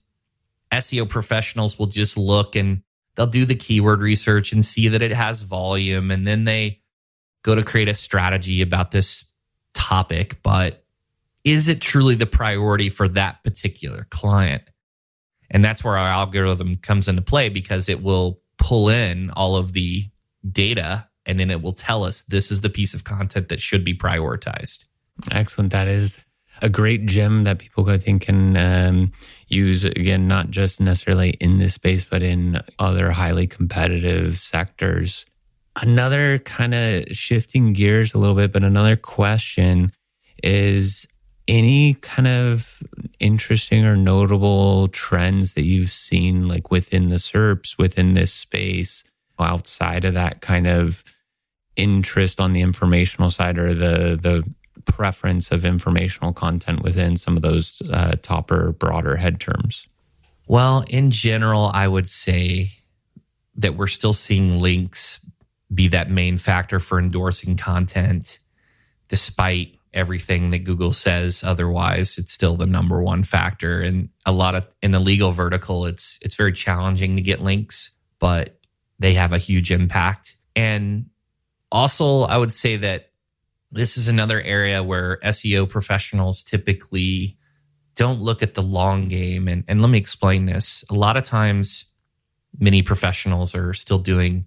SEO 0.72 1.08
professionals 1.08 1.78
will 1.78 1.86
just 1.86 2.16
look 2.16 2.56
and 2.56 2.82
they'll 3.14 3.26
do 3.26 3.44
the 3.44 3.54
keyword 3.54 4.00
research 4.00 4.52
and 4.52 4.64
see 4.64 4.88
that 4.88 5.02
it 5.02 5.12
has 5.12 5.42
volume 5.42 6.10
and 6.10 6.26
then 6.26 6.44
they 6.44 6.80
go 7.42 7.54
to 7.54 7.62
create 7.62 7.88
a 7.88 7.94
strategy 7.94 8.62
about 8.62 8.90
this 8.90 9.24
topic, 9.74 10.40
but 10.42 10.84
is 11.44 11.68
it 11.68 11.80
truly 11.80 12.14
the 12.14 12.26
priority 12.26 12.88
for 12.88 13.08
that 13.08 13.42
particular 13.42 14.06
client? 14.10 14.62
And 15.50 15.64
that's 15.64 15.84
where 15.84 15.98
our 15.98 16.08
algorithm 16.08 16.76
comes 16.76 17.08
into 17.08 17.22
play 17.22 17.48
because 17.48 17.88
it 17.88 18.02
will 18.02 18.40
pull 18.58 18.88
in 18.88 19.30
all 19.30 19.56
of 19.56 19.72
the 19.72 20.04
data 20.50 21.08
and 21.26 21.38
then 21.38 21.50
it 21.50 21.62
will 21.62 21.72
tell 21.72 22.04
us 22.04 22.22
this 22.22 22.50
is 22.50 22.62
the 22.62 22.70
piece 22.70 22.94
of 22.94 23.04
content 23.04 23.48
that 23.48 23.60
should 23.60 23.84
be 23.84 23.96
prioritized. 23.96 24.84
Excellent. 25.30 25.72
That 25.72 25.88
is 25.88 26.18
a 26.62 26.68
great 26.68 27.06
gem 27.06 27.44
that 27.44 27.58
people 27.58 27.90
I 27.90 27.98
think 27.98 28.22
can 28.22 28.56
um, 28.56 29.12
use 29.48 29.84
again, 29.84 30.28
not 30.28 30.50
just 30.50 30.80
necessarily 30.80 31.30
in 31.40 31.58
this 31.58 31.74
space, 31.74 32.04
but 32.04 32.22
in 32.22 32.60
other 32.78 33.10
highly 33.10 33.46
competitive 33.46 34.38
sectors. 34.38 35.26
Another 35.74 36.38
kind 36.38 36.74
of 36.74 37.08
shifting 37.08 37.72
gears 37.72 38.14
a 38.14 38.18
little 38.18 38.36
bit, 38.36 38.52
but 38.52 38.62
another 38.62 38.94
question 38.94 39.92
is 40.42 41.06
any 41.48 41.94
kind 41.94 42.28
of 42.28 42.82
interesting 43.18 43.84
or 43.84 43.96
notable 43.96 44.88
trends 44.88 45.54
that 45.54 45.64
you've 45.64 45.90
seen 45.90 46.46
like 46.46 46.70
within 46.70 47.08
the 47.08 47.16
SERPs 47.16 47.76
within 47.76 48.14
this 48.14 48.32
space 48.32 49.02
outside 49.40 50.04
of 50.04 50.14
that 50.14 50.40
kind 50.40 50.68
of 50.68 51.02
interest 51.74 52.40
on 52.40 52.52
the 52.52 52.60
informational 52.60 53.30
side 53.30 53.58
or 53.58 53.74
the 53.74 54.16
the 54.20 54.44
preference 54.84 55.50
of 55.50 55.64
informational 55.64 56.32
content 56.32 56.82
within 56.82 57.16
some 57.16 57.36
of 57.36 57.42
those 57.42 57.82
uh, 57.90 58.12
topper 58.22 58.72
broader 58.72 59.16
head 59.16 59.40
terms? 59.40 59.86
Well 60.48 60.84
in 60.88 61.10
general 61.10 61.70
i 61.72 61.86
would 61.86 62.08
say 62.08 62.70
that 63.56 63.76
we're 63.76 63.86
still 63.86 64.12
seeing 64.12 64.60
links 64.60 65.20
be 65.72 65.88
that 65.88 66.10
main 66.10 66.38
factor 66.38 66.78
for 66.78 66.98
endorsing 66.98 67.56
content 67.56 68.38
despite 69.08 69.76
everything 69.94 70.50
that 70.50 70.60
Google 70.60 70.92
says. 70.92 71.42
Otherwise 71.44 72.16
it's 72.16 72.32
still 72.32 72.56
the 72.56 72.66
number 72.66 73.02
one 73.02 73.24
factor. 73.24 73.80
And 73.80 74.08
a 74.24 74.32
lot 74.32 74.54
of 74.54 74.66
in 74.82 74.90
the 74.90 74.98
legal 74.98 75.32
vertical 75.32 75.86
it's 75.86 76.18
it's 76.22 76.34
very 76.34 76.52
challenging 76.52 77.16
to 77.16 77.22
get 77.22 77.40
links 77.40 77.90
but 78.18 78.58
they 78.98 79.14
have 79.14 79.32
a 79.32 79.38
huge 79.38 79.70
impact. 79.70 80.36
And 80.54 81.06
also 81.70 82.22
I 82.22 82.36
would 82.36 82.52
say 82.52 82.76
that 82.78 83.11
this 83.72 83.96
is 83.96 84.08
another 84.08 84.40
area 84.40 84.82
where 84.82 85.18
SEO 85.24 85.68
professionals 85.68 86.42
typically 86.42 87.38
don't 87.94 88.20
look 88.20 88.42
at 88.42 88.54
the 88.54 88.62
long 88.62 89.08
game. 89.08 89.48
And 89.48 89.64
and 89.66 89.80
let 89.80 89.88
me 89.88 89.98
explain 89.98 90.46
this. 90.46 90.84
A 90.90 90.94
lot 90.94 91.16
of 91.16 91.24
times 91.24 91.86
many 92.58 92.82
professionals 92.82 93.54
are 93.54 93.74
still 93.74 93.98
doing 93.98 94.46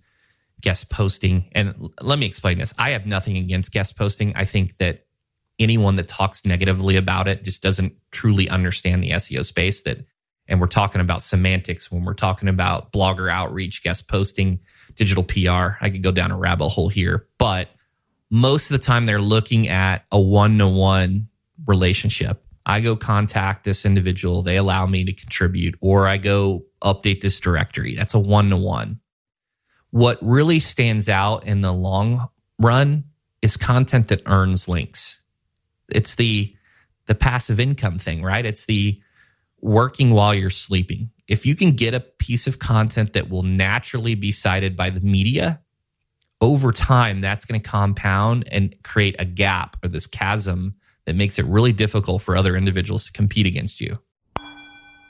guest 0.62 0.90
posting. 0.90 1.50
And 1.54 1.90
let 2.02 2.20
me 2.20 2.26
explain 2.26 2.60
this. 2.60 2.74
I 2.78 2.92
have 2.92 3.06
nothing 3.06 3.38
against 3.38 3.72
guest 3.72 3.98
posting. 3.98 4.36
I 4.36 4.46
think 4.46 4.78
that 4.78 5.06
anyone 5.60 5.96
that 5.96 6.08
talks 6.08 6.46
negatively 6.46 6.96
about 6.96 7.28
it 7.28 7.44
just 7.44 7.62
doesn't 7.62 7.94
truly 8.12 8.50
understand 8.50 9.04
the 9.04 9.12
SEO 9.12 9.44
space 9.44 9.82
that 9.84 10.06
and 10.48 10.62
we're 10.62 10.68
talking 10.68 11.02
about 11.02 11.24
semantics 11.24 11.92
when 11.92 12.06
we're 12.06 12.14
talking 12.14 12.50
about 12.50 12.92
blogger 12.92 13.32
outreach, 13.32 13.84
guest 13.84 14.08
posting, 14.08 14.60
digital 14.96 15.24
PR. 15.24 15.78
I 15.82 15.90
could 15.90 16.04
go 16.04 16.12
down 16.12 16.30
a 16.30 16.38
rabbit 16.38 16.70
hole 16.70 16.90
here, 16.90 17.28
but 17.40 17.70
most 18.30 18.72
of 18.72 18.80
the 18.80 18.86
time 18.86 19.06
they're 19.06 19.20
looking 19.20 19.68
at 19.68 20.06
a 20.12 20.20
one-to-one 20.20 21.28
relationship. 21.66 22.44
I 22.66 22.82
go 22.82 22.96
contact 22.96 23.64
this 23.64 23.86
individual, 23.86 24.42
they 24.42 24.58
allow 24.58 24.88
me 24.88 25.06
to 25.06 25.14
contribute 25.14 25.76
or 25.82 26.08
I 26.08 26.18
go 26.18 26.66
update 26.82 27.22
this 27.22 27.40
directory. 27.40 27.96
That's 27.96 28.16
a 28.16 28.20
one-to-one. 28.20 29.00
What 29.92 30.18
really 30.22 30.60
stands 30.60 31.08
out 31.08 31.46
in 31.46 31.62
the 31.62 31.72
long 31.72 32.28
run 32.60 33.04
is 33.42 33.56
content 33.56 34.08
that 34.08 34.24
earns 34.26 34.68
links 34.68 35.20
it's 35.90 36.16
the 36.16 36.56
the 37.08 37.16
passive 37.16 37.60
income 37.60 38.00
thing, 38.00 38.24
right? 38.24 38.46
It's 38.46 38.66
the 38.66 39.00
working 39.62 40.12
while 40.12 40.34
you're 40.34 40.50
sleeping. 40.50 41.12
If 41.28 41.46
you 41.46 41.56
can 41.56 41.74
get 41.74 41.94
a 41.94 42.00
piece 42.00 42.48
of 42.48 42.60
content 42.60 43.14
that 43.14 43.30
will 43.30 43.44
naturally 43.44 44.16
be 44.16 44.32
cited 44.32 44.76
by 44.76 44.90
the 44.90 45.02
media, 45.02 45.62
over 46.42 46.72
time 46.72 47.22
that's 47.22 47.46
going 47.46 47.62
to 47.62 47.70
compound 47.70 48.48
and 48.52 48.76
create 48.84 49.16
a 49.20 49.26
gap 49.26 49.78
or 49.84 49.90
this 49.90 50.08
chasm 50.08 50.76
that 51.06 51.16
makes 51.16 51.40
it 51.40 51.46
really 51.46 51.72
difficult 51.72 52.22
for 52.22 52.36
other 52.36 52.56
individuals 52.56 53.06
to 53.06 53.12
compete 53.12 53.46
against 53.46 53.80
you. 53.80 54.00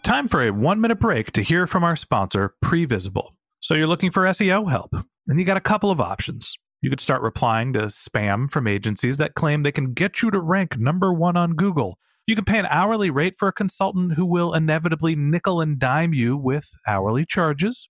Time 0.03 0.27
for 0.27 0.43
a 0.43 0.51
one 0.51 0.79
minute 0.79 0.99
break 0.99 1.31
to 1.31 1.41
hear 1.41 1.65
from 1.65 1.83
our 1.83 1.95
sponsor, 1.95 2.53
Previsible. 2.63 3.29
So 3.59 3.73
you're 3.73 3.87
looking 3.87 4.11
for 4.11 4.23
SEO 4.25 4.69
help, 4.69 4.93
and 5.27 5.39
you 5.39 5.45
got 5.45 5.57
a 5.57 5.61
couple 5.61 5.89
of 5.89 5.99
options. 5.99 6.55
You 6.81 6.91
could 6.91 6.99
start 6.99 7.23
replying 7.23 7.73
to 7.73 7.87
spam 7.87 8.51
from 8.51 8.67
agencies 8.67 9.17
that 9.17 9.33
claim 9.33 9.63
they 9.63 9.71
can 9.71 9.93
get 9.93 10.21
you 10.21 10.29
to 10.29 10.39
rank 10.39 10.77
number 10.77 11.11
one 11.11 11.35
on 11.35 11.53
Google. 11.53 11.97
You 12.27 12.35
can 12.35 12.45
pay 12.45 12.59
an 12.59 12.67
hourly 12.67 13.09
rate 13.09 13.35
for 13.39 13.47
a 13.47 13.53
consultant 13.53 14.13
who 14.13 14.25
will 14.25 14.53
inevitably 14.53 15.15
nickel 15.15 15.61
and 15.61 15.79
dime 15.79 16.13
you 16.13 16.37
with 16.37 16.69
hourly 16.87 17.25
charges. 17.25 17.89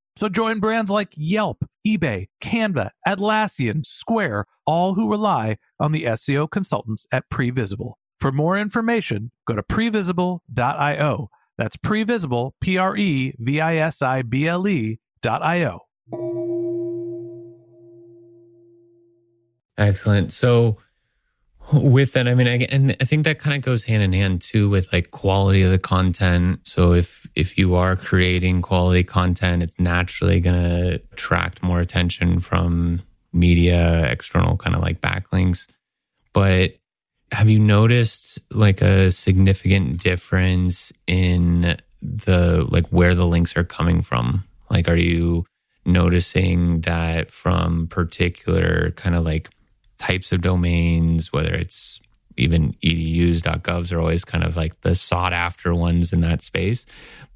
So 0.17 0.29
join 0.29 0.59
brands 0.59 0.91
like 0.91 1.13
Yelp, 1.15 1.63
eBay, 1.87 2.27
Canva, 2.43 2.91
Atlassian, 3.07 3.85
Square, 3.85 4.45
all 4.65 4.93
who 4.95 5.09
rely 5.09 5.57
on 5.79 5.91
the 5.91 6.03
SEO 6.03 6.49
consultants 6.49 7.07
at 7.11 7.29
Previsible. 7.31 7.93
For 8.19 8.31
more 8.31 8.57
information, 8.57 9.31
go 9.47 9.55
to 9.55 9.63
previsible.io. 9.63 11.29
That's 11.57 11.77
previsible, 11.77 12.51
P 12.61 12.77
R 12.77 12.95
E 12.95 13.33
V 13.39 13.61
I 13.61 13.77
S 13.77 14.01
I 14.01 14.21
B 14.21 14.47
L 14.47 14.67
E 14.67 14.99
dot 15.21 15.41
I 15.41 15.63
O. 15.65 15.79
Excellent. 19.77 20.33
So, 20.33 20.77
with 21.73 22.13
that, 22.13 22.27
I 22.27 22.35
mean, 22.35 22.47
I, 22.47 22.67
and 22.69 22.95
I 22.99 23.05
think 23.05 23.23
that 23.25 23.39
kind 23.39 23.55
of 23.55 23.61
goes 23.61 23.85
hand 23.85 24.03
in 24.03 24.13
hand 24.13 24.41
too 24.41 24.69
with 24.69 24.91
like 24.91 25.11
quality 25.11 25.61
of 25.61 25.71
the 25.71 25.79
content. 25.79 26.59
So 26.63 26.93
if 26.93 27.27
if 27.35 27.57
you 27.57 27.75
are 27.75 27.95
creating 27.95 28.61
quality 28.61 29.03
content, 29.03 29.63
it's 29.63 29.79
naturally 29.79 30.39
going 30.39 30.61
to 30.61 31.01
attract 31.11 31.63
more 31.63 31.79
attention 31.79 32.39
from 32.39 33.01
media, 33.33 34.09
external 34.11 34.57
kind 34.57 34.75
of 34.75 34.81
like 34.81 35.01
backlinks. 35.01 35.67
But 36.33 36.75
have 37.31 37.49
you 37.49 37.59
noticed 37.59 38.39
like 38.51 38.81
a 38.81 39.11
significant 39.11 40.01
difference 40.01 40.91
in 41.07 41.77
the 42.01 42.67
like 42.69 42.87
where 42.87 43.15
the 43.15 43.27
links 43.27 43.55
are 43.55 43.63
coming 43.63 44.01
from? 44.01 44.43
Like, 44.69 44.87
are 44.87 44.97
you 44.97 45.45
noticing 45.85 46.81
that 46.81 47.31
from 47.31 47.87
particular 47.87 48.91
kind 48.91 49.15
of 49.15 49.23
like 49.23 49.49
types 50.01 50.31
of 50.31 50.41
domains, 50.41 51.31
whether 51.31 51.53
it's 51.53 52.01
even 52.35 52.73
edus, 52.83 53.41
.govs 53.41 53.93
are 53.93 53.99
always 53.99 54.25
kind 54.25 54.43
of 54.43 54.57
like 54.57 54.81
the 54.81 54.95
sought 54.95 55.31
after 55.31 55.75
ones 55.75 56.11
in 56.11 56.21
that 56.21 56.41
space. 56.41 56.85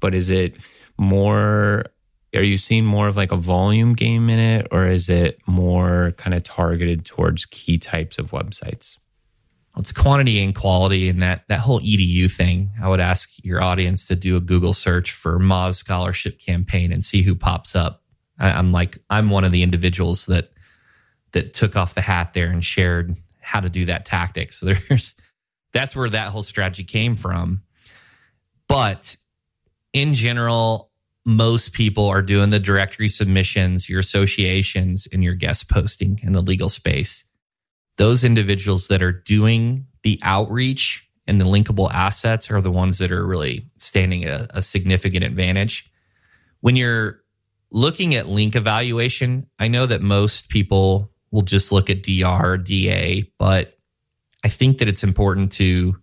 But 0.00 0.14
is 0.14 0.30
it 0.30 0.56
more, 0.98 1.84
are 2.34 2.42
you 2.42 2.58
seeing 2.58 2.84
more 2.84 3.06
of 3.06 3.16
like 3.16 3.30
a 3.30 3.36
volume 3.36 3.94
game 3.94 4.28
in 4.28 4.40
it, 4.40 4.66
or 4.72 4.88
is 4.88 5.08
it 5.08 5.38
more 5.46 6.12
kind 6.16 6.34
of 6.34 6.42
targeted 6.42 7.04
towards 7.04 7.46
key 7.46 7.78
types 7.78 8.18
of 8.18 8.32
websites? 8.32 8.96
It's 9.78 9.92
quantity 9.92 10.42
and 10.42 10.54
quality, 10.54 11.08
and 11.08 11.22
that 11.22 11.44
that 11.48 11.60
whole 11.60 11.80
edu 11.80 12.30
thing. 12.30 12.70
I 12.82 12.88
would 12.88 13.00
ask 13.00 13.30
your 13.44 13.62
audience 13.62 14.08
to 14.08 14.16
do 14.16 14.36
a 14.36 14.40
Google 14.40 14.72
search 14.72 15.12
for 15.12 15.38
Moz 15.38 15.74
Scholarship 15.76 16.38
Campaign 16.38 16.92
and 16.92 17.04
see 17.04 17.22
who 17.22 17.34
pops 17.34 17.76
up. 17.76 18.02
I, 18.38 18.52
I'm 18.52 18.72
like 18.72 18.98
I'm 19.10 19.28
one 19.28 19.44
of 19.44 19.52
the 19.52 19.62
individuals 19.62 20.26
that 20.26 20.48
that 21.36 21.54
took 21.54 21.76
off 21.76 21.94
the 21.94 22.00
hat 22.00 22.34
there 22.34 22.50
and 22.50 22.64
shared 22.64 23.16
how 23.40 23.60
to 23.60 23.68
do 23.68 23.84
that 23.86 24.04
tactic. 24.04 24.52
So 24.52 24.66
there's 24.88 25.14
that's 25.72 25.94
where 25.94 26.10
that 26.10 26.30
whole 26.30 26.42
strategy 26.42 26.84
came 26.84 27.16
from. 27.16 27.62
But 28.68 29.16
in 29.92 30.14
general, 30.14 30.90
most 31.24 31.72
people 31.72 32.06
are 32.06 32.22
doing 32.22 32.50
the 32.50 32.58
directory 32.58 33.08
submissions, 33.08 33.88
your 33.88 34.00
associations, 34.00 35.06
and 35.12 35.22
your 35.22 35.34
guest 35.34 35.68
posting 35.68 36.18
in 36.22 36.32
the 36.32 36.40
legal 36.40 36.68
space 36.68 37.24
those 37.96 38.24
individuals 38.24 38.88
that 38.88 39.02
are 39.02 39.12
doing 39.12 39.86
the 40.02 40.18
outreach 40.22 41.08
and 41.26 41.40
the 41.40 41.44
linkable 41.44 41.90
assets 41.92 42.50
are 42.50 42.60
the 42.60 42.70
ones 42.70 42.98
that 42.98 43.10
are 43.10 43.26
really 43.26 43.68
standing 43.78 44.24
a, 44.24 44.46
a 44.50 44.62
significant 44.62 45.24
advantage. 45.24 45.90
When 46.60 46.76
you're 46.76 47.20
looking 47.72 48.14
at 48.14 48.28
link 48.28 48.54
evaluation, 48.54 49.46
I 49.58 49.68
know 49.68 49.86
that 49.86 50.02
most 50.02 50.48
people 50.48 51.10
will 51.30 51.42
just 51.42 51.72
look 51.72 51.90
at 51.90 52.02
DR, 52.02 52.56
DA, 52.56 53.30
but 53.38 53.78
I 54.44 54.48
think 54.48 54.78
that 54.78 54.88
it's 54.88 55.04
important 55.04 55.52
to 55.52 55.96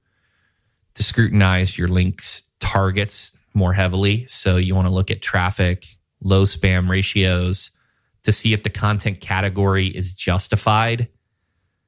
to 0.96 1.04
scrutinize 1.04 1.76
your 1.76 1.88
links 1.88 2.44
targets 2.60 3.32
more 3.56 3.74
heavily. 3.74 4.28
So 4.28 4.58
you 4.58 4.76
want 4.76 4.88
to 4.88 4.94
look 4.94 5.10
at 5.10 5.22
traffic, 5.24 5.88
low 6.22 6.44
spam 6.44 6.88
ratios 6.88 7.72
to 8.24 8.32
see 8.32 8.54
if 8.54 8.62
the 8.62 8.70
content 8.70 9.20
category 9.20 9.88
is 9.88 10.14
justified 10.14 11.08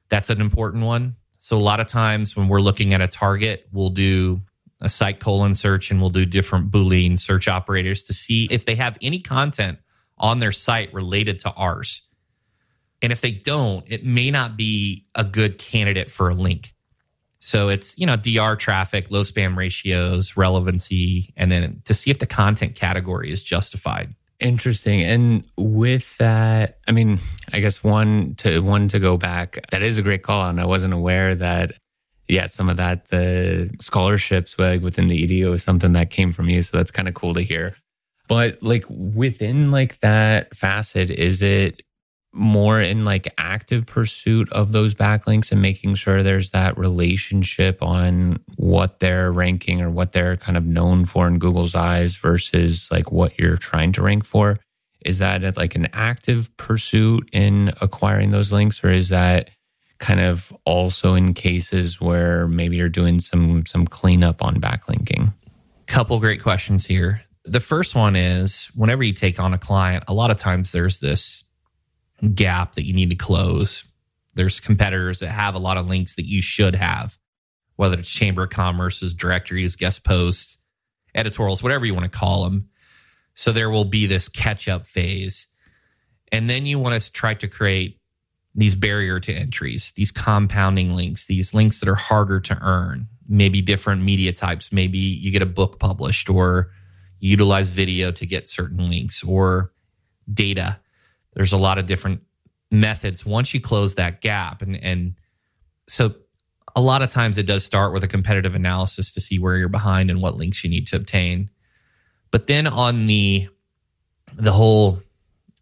that's 0.08 0.30
an 0.30 0.40
important 0.40 0.84
one. 0.84 1.16
So 1.38 1.56
a 1.56 1.58
lot 1.58 1.80
of 1.80 1.86
times 1.86 2.36
when 2.36 2.48
we're 2.48 2.60
looking 2.60 2.92
at 2.94 3.00
a 3.00 3.08
target, 3.08 3.68
we'll 3.72 3.90
do 3.90 4.40
a 4.80 4.88
site 4.88 5.20
colon 5.20 5.54
search 5.54 5.90
and 5.90 6.00
we'll 6.00 6.10
do 6.10 6.24
different 6.24 6.70
Boolean 6.70 7.18
search 7.18 7.48
operators 7.48 8.04
to 8.04 8.12
see 8.14 8.46
if 8.50 8.64
they 8.64 8.74
have 8.74 8.98
any 9.00 9.20
content 9.20 9.78
on 10.18 10.38
their 10.38 10.52
site 10.52 10.92
related 10.92 11.38
to 11.40 11.50
ours. 11.52 12.02
And 13.02 13.12
if 13.12 13.20
they 13.20 13.32
don't, 13.32 13.84
it 13.86 14.04
may 14.04 14.30
not 14.30 14.56
be 14.56 15.06
a 15.14 15.24
good 15.24 15.58
candidate 15.58 16.10
for 16.10 16.28
a 16.28 16.34
link. 16.34 16.74
So 17.40 17.68
it's, 17.68 17.96
you 17.98 18.06
know, 18.06 18.16
DR 18.16 18.56
traffic, 18.56 19.10
low 19.10 19.20
spam 19.20 19.56
ratios, 19.56 20.36
relevancy, 20.36 21.32
and 21.36 21.52
then 21.52 21.82
to 21.84 21.94
see 21.94 22.10
if 22.10 22.18
the 22.18 22.26
content 22.26 22.74
category 22.74 23.30
is 23.30 23.44
justified. 23.44 24.14
Interesting. 24.40 25.02
And 25.02 25.46
with 25.56 26.16
that, 26.18 26.78
I 26.88 26.92
mean, 26.92 27.20
I 27.52 27.60
guess 27.60 27.84
one 27.84 28.34
to 28.36 28.60
one 28.60 28.88
to 28.88 28.98
go 28.98 29.16
back, 29.16 29.64
that 29.70 29.82
is 29.82 29.96
a 29.96 30.02
great 30.02 30.22
call. 30.22 30.48
And 30.48 30.60
I 30.60 30.66
wasn't 30.66 30.92
aware 30.92 31.34
that, 31.36 31.74
yeah, 32.28 32.46
some 32.48 32.68
of 32.68 32.78
that, 32.78 33.08
the 33.08 33.70
scholarships 33.80 34.58
within 34.58 35.08
the 35.08 35.26
EDU 35.26 35.54
is 35.54 35.62
something 35.62 35.92
that 35.92 36.10
came 36.10 36.32
from 36.32 36.48
you. 36.48 36.62
So 36.62 36.76
that's 36.76 36.90
kind 36.90 37.08
of 37.08 37.14
cool 37.14 37.34
to 37.34 37.42
hear. 37.42 37.76
But 38.28 38.62
like 38.62 38.84
within 38.88 39.70
like 39.70 40.00
that 40.00 40.56
facet, 40.56 41.10
is 41.10 41.42
it 41.42 41.82
more 42.36 42.80
in 42.80 43.04
like 43.04 43.32
active 43.38 43.86
pursuit 43.86 44.52
of 44.52 44.72
those 44.72 44.94
backlinks 44.94 45.50
and 45.50 45.62
making 45.62 45.94
sure 45.94 46.22
there's 46.22 46.50
that 46.50 46.76
relationship 46.76 47.82
on 47.82 48.38
what 48.56 49.00
they're 49.00 49.32
ranking 49.32 49.80
or 49.80 49.90
what 49.90 50.12
they're 50.12 50.36
kind 50.36 50.56
of 50.56 50.64
known 50.64 51.06
for 51.06 51.26
in 51.26 51.38
Google's 51.38 51.74
eyes 51.74 52.16
versus 52.16 52.88
like 52.90 53.10
what 53.10 53.38
you're 53.38 53.56
trying 53.56 53.92
to 53.92 54.02
rank 54.02 54.24
for? 54.24 54.58
Is 55.04 55.18
that 55.18 55.56
like 55.56 55.74
an 55.74 55.88
active 55.92 56.54
pursuit 56.56 57.28
in 57.32 57.72
acquiring 57.80 58.32
those 58.32 58.52
links 58.52 58.84
or 58.84 58.90
is 58.90 59.08
that 59.08 59.50
kind 59.98 60.20
of 60.20 60.54
also 60.66 61.14
in 61.14 61.32
cases 61.32 62.00
where 62.00 62.46
maybe 62.46 62.76
you're 62.76 62.88
doing 62.88 63.18
some 63.18 63.64
some 63.64 63.86
cleanup 63.86 64.42
on 64.42 64.60
backlinking? 64.60 65.32
Couple 65.86 66.20
great 66.20 66.42
questions 66.42 66.84
here. 66.84 67.22
The 67.44 67.60
first 67.60 67.94
one 67.94 68.16
is 68.16 68.68
whenever 68.74 69.04
you 69.04 69.12
take 69.12 69.38
on 69.38 69.54
a 69.54 69.58
client, 69.58 70.04
a 70.08 70.12
lot 70.12 70.30
of 70.30 70.36
times 70.36 70.72
there's 70.72 70.98
this 70.98 71.44
gap 72.34 72.74
that 72.74 72.86
you 72.86 72.92
need 72.92 73.10
to 73.10 73.16
close. 73.16 73.84
There's 74.34 74.60
competitors 74.60 75.20
that 75.20 75.30
have 75.30 75.54
a 75.54 75.58
lot 75.58 75.76
of 75.76 75.88
links 75.88 76.16
that 76.16 76.26
you 76.26 76.42
should 76.42 76.74
have, 76.74 77.16
whether 77.76 77.98
it's 77.98 78.10
Chamber 78.10 78.44
of 78.44 78.50
Commerce's 78.50 79.14
directories, 79.14 79.76
guest 79.76 80.04
posts, 80.04 80.58
editorials, 81.14 81.62
whatever 81.62 81.86
you 81.86 81.94
want 81.94 82.10
to 82.10 82.18
call 82.18 82.44
them. 82.44 82.68
So 83.34 83.52
there 83.52 83.70
will 83.70 83.84
be 83.84 84.06
this 84.06 84.28
catch 84.28 84.68
up 84.68 84.86
phase. 84.86 85.46
And 86.32 86.48
then 86.50 86.66
you 86.66 86.78
want 86.78 87.00
to 87.00 87.12
try 87.12 87.34
to 87.34 87.48
create 87.48 88.00
these 88.54 88.74
barrier 88.74 89.20
to 89.20 89.32
entries, 89.32 89.92
these 89.96 90.10
compounding 90.10 90.94
links, 90.94 91.26
these 91.26 91.52
links 91.52 91.80
that 91.80 91.88
are 91.88 91.94
harder 91.94 92.40
to 92.40 92.58
earn, 92.62 93.08
maybe 93.28 93.60
different 93.60 94.02
media 94.02 94.32
types. 94.32 94.72
Maybe 94.72 94.98
you 94.98 95.30
get 95.30 95.42
a 95.42 95.46
book 95.46 95.78
published 95.78 96.30
or 96.30 96.70
utilize 97.20 97.70
video 97.70 98.10
to 98.12 98.26
get 98.26 98.48
certain 98.48 98.88
links 98.88 99.22
or 99.22 99.72
data 100.32 100.80
there's 101.36 101.52
a 101.52 101.56
lot 101.56 101.78
of 101.78 101.86
different 101.86 102.22
methods 102.72 103.24
once 103.24 103.54
you 103.54 103.60
close 103.60 103.94
that 103.94 104.20
gap 104.20 104.60
and 104.60 104.76
and 104.82 105.14
so 105.88 106.12
a 106.74 106.80
lot 106.80 107.00
of 107.00 107.08
times 107.08 107.38
it 107.38 107.46
does 107.46 107.64
start 107.64 107.92
with 107.92 108.02
a 108.02 108.08
competitive 108.08 108.56
analysis 108.56 109.12
to 109.12 109.20
see 109.20 109.38
where 109.38 109.56
you're 109.56 109.68
behind 109.68 110.10
and 110.10 110.20
what 110.20 110.34
links 110.34 110.64
you 110.64 110.70
need 110.70 110.86
to 110.88 110.96
obtain 110.96 111.48
but 112.32 112.48
then 112.48 112.66
on 112.66 113.06
the 113.06 113.48
the 114.34 114.50
whole 114.50 115.00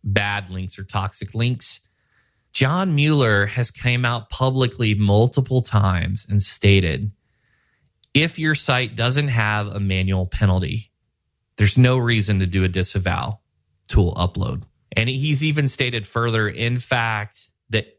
bad 0.02 0.48
links 0.48 0.78
or 0.78 0.84
toxic 0.84 1.34
links 1.34 1.80
john 2.54 2.94
mueller 2.94 3.44
has 3.44 3.70
came 3.70 4.06
out 4.06 4.30
publicly 4.30 4.94
multiple 4.94 5.60
times 5.60 6.26
and 6.28 6.42
stated 6.42 7.10
if 8.14 8.38
your 8.38 8.54
site 8.54 8.94
doesn't 8.94 9.28
have 9.28 9.66
a 9.66 9.80
manual 9.80 10.24
penalty, 10.24 10.92
there's 11.56 11.76
no 11.76 11.98
reason 11.98 12.38
to 12.38 12.46
do 12.46 12.62
a 12.62 12.68
disavow 12.68 13.40
tool 13.88 14.14
upload. 14.14 14.62
And 14.96 15.08
he's 15.08 15.42
even 15.44 15.68
stated 15.68 16.06
further, 16.06 16.48
in 16.48 16.78
fact, 16.78 17.48
that 17.70 17.98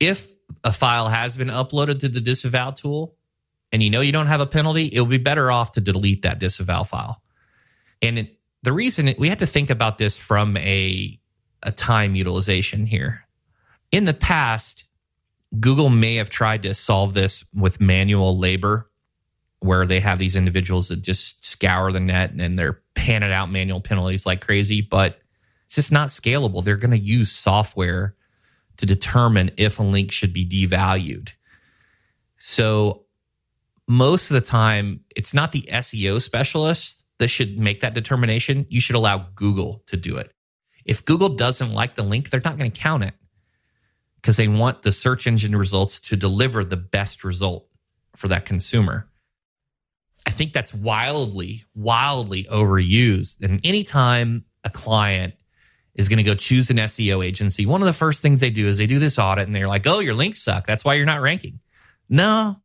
if 0.00 0.28
a 0.62 0.72
file 0.72 1.08
has 1.08 1.36
been 1.36 1.48
uploaded 1.48 2.00
to 2.00 2.08
the 2.08 2.20
disavow 2.20 2.70
tool 2.70 3.16
and 3.72 3.82
you 3.82 3.90
know 3.90 4.00
you 4.00 4.12
don't 4.12 4.26
have 4.26 4.40
a 4.40 4.46
penalty, 4.46 4.88
it 4.92 5.00
would 5.00 5.10
be 5.10 5.18
better 5.18 5.50
off 5.50 5.72
to 5.72 5.80
delete 5.80 6.22
that 6.22 6.38
disavow 6.38 6.82
file. 6.82 7.22
And 8.02 8.18
it, 8.18 8.38
the 8.62 8.72
reason 8.72 9.08
it, 9.08 9.18
we 9.18 9.28
had 9.28 9.40
to 9.40 9.46
think 9.46 9.70
about 9.70 9.98
this 9.98 10.16
from 10.16 10.56
a, 10.56 11.18
a 11.62 11.72
time 11.72 12.14
utilization 12.14 12.86
here. 12.86 13.26
In 13.92 14.04
the 14.04 14.14
past, 14.14 14.84
Google 15.60 15.90
may 15.90 16.16
have 16.16 16.30
tried 16.30 16.62
to 16.64 16.74
solve 16.74 17.14
this 17.14 17.44
with 17.54 17.80
manual 17.80 18.38
labor, 18.38 18.90
where 19.60 19.86
they 19.86 20.00
have 20.00 20.18
these 20.18 20.36
individuals 20.36 20.88
that 20.88 21.02
just 21.02 21.44
scour 21.44 21.92
the 21.92 22.00
net 22.00 22.32
and 22.32 22.58
they're 22.58 22.82
panning 22.94 23.32
out 23.32 23.50
manual 23.50 23.80
penalties 23.80 24.26
like 24.26 24.40
crazy, 24.40 24.80
but 24.80 25.18
it's 25.74 25.86
just 25.86 25.90
not 25.90 26.10
scalable. 26.10 26.64
They're 26.64 26.76
going 26.76 26.92
to 26.92 26.96
use 26.96 27.32
software 27.32 28.14
to 28.76 28.86
determine 28.86 29.50
if 29.56 29.80
a 29.80 29.82
link 29.82 30.12
should 30.12 30.32
be 30.32 30.46
devalued. 30.46 31.30
So, 32.38 33.06
most 33.88 34.30
of 34.30 34.34
the 34.34 34.40
time, 34.40 35.00
it's 35.16 35.34
not 35.34 35.50
the 35.50 35.62
SEO 35.62 36.22
specialist 36.22 37.02
that 37.18 37.26
should 37.26 37.58
make 37.58 37.80
that 37.80 37.92
determination. 37.92 38.66
You 38.68 38.80
should 38.80 38.94
allow 38.94 39.26
Google 39.34 39.82
to 39.86 39.96
do 39.96 40.16
it. 40.16 40.32
If 40.84 41.04
Google 41.04 41.30
doesn't 41.30 41.72
like 41.72 41.96
the 41.96 42.04
link, 42.04 42.30
they're 42.30 42.40
not 42.44 42.56
going 42.56 42.70
to 42.70 42.80
count 42.80 43.02
it 43.02 43.14
because 44.14 44.36
they 44.36 44.46
want 44.46 44.82
the 44.82 44.92
search 44.92 45.26
engine 45.26 45.56
results 45.56 45.98
to 46.00 46.16
deliver 46.16 46.62
the 46.62 46.76
best 46.76 47.24
result 47.24 47.66
for 48.14 48.28
that 48.28 48.46
consumer. 48.46 49.08
I 50.24 50.30
think 50.30 50.52
that's 50.52 50.72
wildly, 50.72 51.64
wildly 51.74 52.44
overused. 52.44 53.42
And 53.42 53.60
anytime 53.64 54.44
a 54.62 54.70
client 54.70 55.34
is 55.94 56.08
going 56.08 56.16
to 56.16 56.22
go 56.22 56.34
choose 56.34 56.70
an 56.70 56.76
SEO 56.76 57.24
agency, 57.24 57.66
one 57.66 57.82
of 57.82 57.86
the 57.86 57.92
first 57.92 58.20
things 58.20 58.40
they 58.40 58.50
do 58.50 58.66
is 58.66 58.78
they 58.78 58.86
do 58.86 58.98
this 58.98 59.18
audit 59.18 59.46
and 59.46 59.54
they're 59.54 59.68
like, 59.68 59.86
oh, 59.86 60.00
your 60.00 60.14
links 60.14 60.42
suck. 60.42 60.66
That's 60.66 60.84
why 60.84 60.94
you're 60.94 61.06
not 61.06 61.20
ranking. 61.20 61.60
No, 62.08 62.56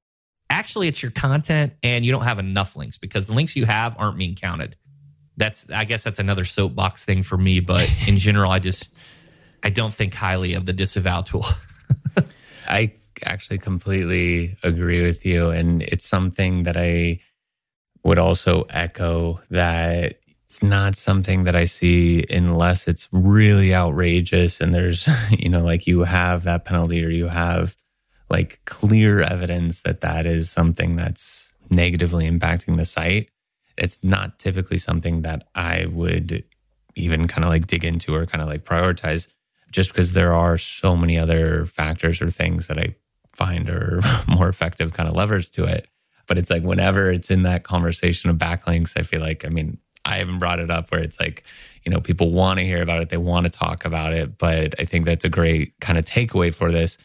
actually, 0.50 0.88
it's 0.88 1.02
your 1.02 1.12
content 1.12 1.74
and 1.84 2.04
you 2.04 2.12
don't 2.12 2.24
have 2.24 2.40
enough 2.40 2.76
links 2.76 2.98
because 2.98 3.28
the 3.28 3.34
links 3.34 3.56
you 3.56 3.66
have 3.66 3.96
aren't 3.98 4.18
being 4.18 4.36
counted. 4.36 4.76
That's, 5.38 5.70
I 5.70 5.86
guess 5.86 6.04
that's 6.04 6.20
another 6.20 6.44
soapbox 6.44 7.06
thing 7.06 7.24
for 7.24 7.38
me. 7.38 7.60
But 7.60 7.90
in 8.08 8.18
general, 8.20 8.52
I 8.52 8.60
just, 8.60 8.98
I 9.64 9.70
don't 9.70 9.94
think 9.94 10.14
highly 10.14 10.54
of 10.56 10.66
the 10.66 10.74
disavow 10.74 11.22
tool. 11.22 11.46
I 12.68 12.94
actually 13.24 13.60
completely 13.60 14.58
agree 14.64 15.02
with 15.04 15.26
you. 15.26 15.50
And 15.50 15.82
it's 15.84 16.06
something 16.06 16.64
that 16.64 16.78
I 16.78 17.22
would 18.04 18.20
also 18.20 18.64
echo 18.70 19.42
that 19.50 20.19
it's 20.50 20.64
not 20.64 20.96
something 20.96 21.44
that 21.44 21.56
I 21.56 21.66
see 21.66 22.26
unless 22.28 22.88
it's 22.88 23.08
really 23.12 23.72
outrageous 23.72 24.60
and 24.60 24.74
there's, 24.74 25.08
you 25.30 25.48
know, 25.48 25.64
like 25.64 25.86
you 25.86 26.06
have 26.06 26.44
that 26.44 26.66
penalty 26.66 27.06
or 27.06 27.10
you 27.10 27.28
have 27.28 27.76
like 28.32 28.60
clear 28.66 29.22
evidence 29.22 29.82
that 29.82 30.02
that 30.02 30.26
is 30.26 30.50
something 30.50 30.96
that's 30.96 31.54
negatively 31.70 32.28
impacting 32.28 32.78
the 32.78 32.86
site. 32.86 33.30
It's 33.78 34.04
not 34.04 34.40
typically 34.40 34.80
something 34.80 35.22
that 35.22 35.48
I 35.54 35.86
would 35.86 36.44
even 36.96 37.28
kind 37.28 37.46
of 37.46 37.52
like 37.52 37.68
dig 37.68 37.86
into 37.86 38.16
or 38.16 38.26
kind 38.26 38.42
of 38.42 38.48
like 38.48 38.66
prioritize 38.66 39.28
just 39.72 39.92
because 39.92 40.14
there 40.14 40.34
are 40.34 40.58
so 40.58 40.98
many 40.98 41.20
other 41.20 41.68
factors 41.68 42.24
or 42.24 42.32
things 42.32 42.66
that 42.68 42.80
I 42.80 42.96
find 43.34 43.70
are 43.70 44.02
more 44.28 44.50
effective 44.50 44.94
kind 44.94 45.08
of 45.08 45.14
levers 45.14 45.52
to 45.52 45.66
it. 45.66 45.88
But 46.26 46.40
it's 46.40 46.50
like 46.50 46.64
whenever 46.64 47.12
it's 47.12 47.30
in 47.30 47.44
that 47.44 47.64
conversation 47.64 48.32
of 48.32 48.38
backlinks, 48.38 49.00
I 49.00 49.04
feel 49.04 49.22
like, 49.22 49.46
I 49.46 49.50
mean, 49.50 49.78
I 50.06 50.18
haven't 50.18 50.40
brought 50.40 50.60
it 50.60 50.72
up 50.72 50.92
where 50.92 51.02
it's 51.02 51.20
like, 51.20 51.44
you 51.84 51.92
know, 51.92 52.00
people 52.00 52.32
want 52.32 52.60
to 52.60 52.66
hear 52.66 52.82
about 52.82 53.02
it, 53.02 53.10
they 53.10 53.18
want 53.18 53.46
to 53.46 53.50
talk 53.52 53.86
about 53.86 54.14
it. 54.14 54.38
But 54.38 54.76
I 54.80 54.86
think 54.86 55.06
that's 55.06 55.26
a 55.26 55.30
great 55.30 55.80
kind 55.80 55.98
of 55.98 56.06
takeaway 56.06 56.54
for 56.54 56.72
this 56.72 56.98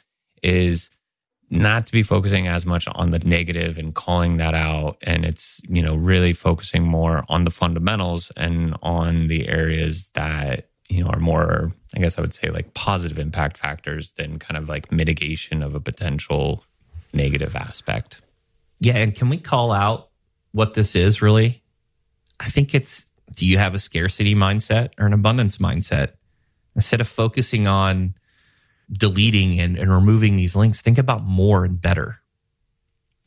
is 0.42 0.90
not 1.50 1.86
to 1.86 1.92
be 1.92 2.02
focusing 2.02 2.48
as 2.48 2.66
much 2.66 2.88
on 2.88 3.10
the 3.10 3.18
negative 3.20 3.78
and 3.78 3.94
calling 3.94 4.38
that 4.38 4.54
out. 4.54 4.96
And 5.02 5.24
it's, 5.24 5.60
you 5.68 5.82
know, 5.82 5.94
really 5.94 6.32
focusing 6.32 6.84
more 6.84 7.24
on 7.28 7.44
the 7.44 7.50
fundamentals 7.50 8.32
and 8.36 8.76
on 8.82 9.28
the 9.28 9.48
areas 9.48 10.08
that 10.14 10.68
you 10.88 11.02
know, 11.02 11.10
are 11.10 11.18
more, 11.18 11.72
I 11.94 12.00
guess 12.00 12.18
I 12.18 12.20
would 12.20 12.34
say 12.34 12.50
like 12.50 12.74
positive 12.74 13.18
impact 13.18 13.58
factors 13.58 14.12
than 14.12 14.38
kind 14.38 14.56
of 14.56 14.68
like 14.68 14.92
mitigation 14.92 15.62
of 15.62 15.74
a 15.74 15.80
potential 15.80 16.64
negative 17.12 17.56
aspect. 17.56 18.20
Yeah. 18.80 18.96
And 18.96 19.14
can 19.14 19.28
we 19.28 19.38
call 19.38 19.72
out 19.72 20.10
what 20.52 20.74
this 20.74 20.94
is 20.94 21.22
really? 21.22 21.62
I 22.40 22.48
think 22.48 22.74
it's 22.74 23.06
do 23.34 23.46
you 23.46 23.58
have 23.58 23.74
a 23.74 23.78
scarcity 23.78 24.34
mindset 24.34 24.90
or 24.98 25.06
an 25.06 25.12
abundance 25.12 25.58
mindset? 25.58 26.12
Instead 26.76 27.00
of 27.00 27.08
focusing 27.08 27.66
on 27.66 28.14
deleting 28.92 29.60
and, 29.60 29.78
and 29.78 29.90
removing 29.90 30.36
these 30.36 30.56
links, 30.56 30.80
think 30.80 30.98
about 30.98 31.24
more 31.24 31.64
and 31.64 31.80
better. 31.80 32.20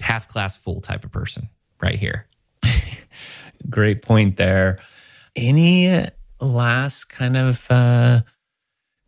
Half 0.02 0.28
class 0.28 0.56
full 0.56 0.82
type 0.82 1.04
of 1.04 1.12
person 1.12 1.50
right 1.82 1.98
here. 1.98 2.28
Great 3.70 4.02
point 4.02 4.38
there. 4.38 4.80
Any 5.36 6.08
last 6.40 7.06
kind 7.06 7.38
of 7.38 7.66
uh, 7.70 8.22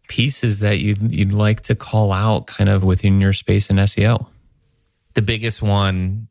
pieces 0.08 0.60
that 0.60 0.80
you'd 0.80 1.12
you'd 1.12 1.32
like 1.32 1.62
to 1.64 1.76
call 1.76 2.12
out, 2.12 2.48
kind 2.48 2.70
of 2.70 2.84
within 2.84 3.22
your 3.22 3.34
space 3.34 3.70
in 3.70 3.76
SEO? 3.76 4.28
The 5.14 5.22
biggest 5.22 5.62
one 5.62 6.29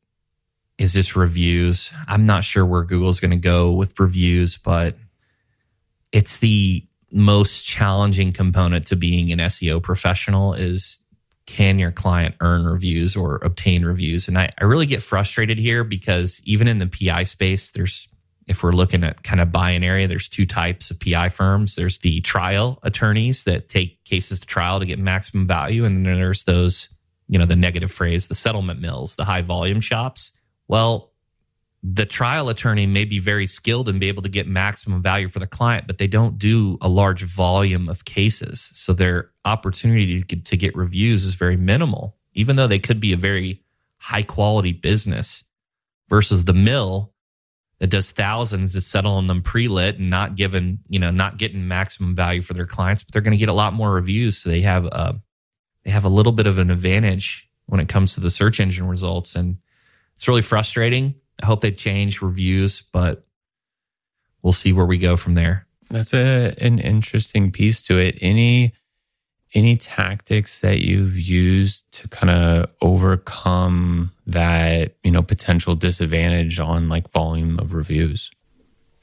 is 0.78 0.92
just 0.92 1.16
reviews. 1.16 1.92
I'm 2.06 2.24
not 2.24 2.44
sure 2.44 2.64
where 2.64 2.84
Google's 2.84 3.20
going 3.20 3.32
to 3.32 3.36
go 3.36 3.72
with 3.72 3.98
reviews, 3.98 4.56
but 4.56 4.96
it's 6.12 6.38
the 6.38 6.86
most 7.10 7.64
challenging 7.64 8.32
component 8.32 8.86
to 8.86 8.96
being 8.96 9.32
an 9.32 9.38
SEO 9.38 9.82
professional 9.82 10.54
is 10.54 11.00
can 11.46 11.78
your 11.78 11.90
client 11.90 12.36
earn 12.40 12.66
reviews 12.66 13.16
or 13.16 13.36
obtain 13.36 13.84
reviews? 13.84 14.28
And 14.28 14.38
I, 14.38 14.50
I 14.60 14.64
really 14.64 14.84
get 14.84 15.02
frustrated 15.02 15.58
here 15.58 15.82
because 15.82 16.42
even 16.44 16.68
in 16.68 16.78
the 16.78 16.86
PI 16.86 17.24
space, 17.24 17.70
there's 17.70 18.06
if 18.46 18.62
we're 18.62 18.72
looking 18.72 19.04
at 19.04 19.22
kind 19.22 19.40
of 19.40 19.52
binary, 19.52 20.06
there's 20.06 20.28
two 20.28 20.46
types 20.46 20.90
of 20.90 20.98
PI 21.00 21.28
firms. 21.28 21.74
There's 21.74 21.98
the 21.98 22.22
trial 22.22 22.78
attorneys 22.82 23.44
that 23.44 23.68
take 23.68 24.02
cases 24.04 24.40
to 24.40 24.46
trial 24.46 24.80
to 24.80 24.86
get 24.86 24.98
maximum 24.98 25.46
value. 25.46 25.84
And 25.84 26.06
then 26.06 26.14
there's 26.14 26.44
those, 26.44 26.88
you 27.28 27.38
know, 27.38 27.44
the 27.44 27.56
negative 27.56 27.92
phrase, 27.92 28.26
the 28.26 28.34
settlement 28.34 28.80
mills, 28.80 29.16
the 29.16 29.26
high 29.26 29.42
volume 29.42 29.82
shops. 29.82 30.32
Well, 30.68 31.12
the 31.82 32.06
trial 32.06 32.48
attorney 32.48 32.86
may 32.86 33.04
be 33.04 33.18
very 33.18 33.46
skilled 33.46 33.88
and 33.88 34.00
be 34.00 34.08
able 34.08 34.22
to 34.22 34.28
get 34.28 34.46
maximum 34.46 35.00
value 35.00 35.28
for 35.28 35.38
the 35.38 35.46
client, 35.46 35.86
but 35.86 35.98
they 35.98 36.08
don't 36.08 36.38
do 36.38 36.76
a 36.80 36.88
large 36.88 37.22
volume 37.22 37.88
of 37.88 38.04
cases. 38.04 38.70
So 38.74 38.92
their 38.92 39.30
opportunity 39.44 40.20
to 40.20 40.26
get, 40.26 40.44
to 40.46 40.56
get 40.56 40.76
reviews 40.76 41.24
is 41.24 41.34
very 41.34 41.56
minimal, 41.56 42.16
even 42.34 42.56
though 42.56 42.66
they 42.66 42.80
could 42.80 43.00
be 43.00 43.12
a 43.12 43.16
very 43.16 43.62
high 43.98 44.24
quality 44.24 44.72
business 44.72 45.44
versus 46.08 46.44
the 46.44 46.52
mill 46.52 47.12
that 47.78 47.90
does 47.90 48.10
thousands 48.10 48.72
to 48.72 48.80
settle 48.80 49.12
on 49.12 49.28
them 49.28 49.40
pre-lit 49.40 49.98
and 49.98 50.10
not 50.10 50.34
given, 50.34 50.80
you 50.88 50.98
know, 50.98 51.12
not 51.12 51.38
getting 51.38 51.68
maximum 51.68 52.14
value 52.14 52.42
for 52.42 52.54
their 52.54 52.66
clients, 52.66 53.04
but 53.04 53.12
they're 53.12 53.22
going 53.22 53.32
to 53.32 53.38
get 53.38 53.48
a 53.48 53.52
lot 53.52 53.72
more 53.72 53.92
reviews. 53.92 54.38
So 54.38 54.50
they 54.50 54.62
have 54.62 54.84
a, 54.86 55.20
they 55.84 55.92
have 55.92 56.04
a 56.04 56.08
little 56.08 56.32
bit 56.32 56.48
of 56.48 56.58
an 56.58 56.70
advantage 56.72 57.48
when 57.66 57.78
it 57.80 57.88
comes 57.88 58.14
to 58.14 58.20
the 58.20 58.30
search 58.30 58.58
engine 58.58 58.88
results. 58.88 59.36
And 59.36 59.58
it's 60.18 60.26
really 60.26 60.42
frustrating. 60.42 61.14
I 61.40 61.46
hope 61.46 61.60
they 61.60 61.70
change 61.70 62.20
reviews, 62.20 62.82
but 62.92 63.24
we'll 64.42 64.52
see 64.52 64.72
where 64.72 64.84
we 64.84 64.98
go 64.98 65.16
from 65.16 65.34
there. 65.34 65.64
That's 65.90 66.12
a 66.12 66.56
an 66.60 66.80
interesting 66.80 67.52
piece 67.52 67.82
to 67.82 67.98
it. 67.98 68.18
Any 68.20 68.74
any 69.54 69.76
tactics 69.76 70.58
that 70.58 70.80
you've 70.80 71.16
used 71.16 71.90
to 71.92 72.08
kind 72.08 72.30
of 72.30 72.68
overcome 72.82 74.10
that 74.26 74.96
you 75.04 75.12
know 75.12 75.22
potential 75.22 75.76
disadvantage 75.76 76.58
on 76.58 76.88
like 76.88 77.10
volume 77.12 77.58
of 77.60 77.72
reviews 77.72 78.28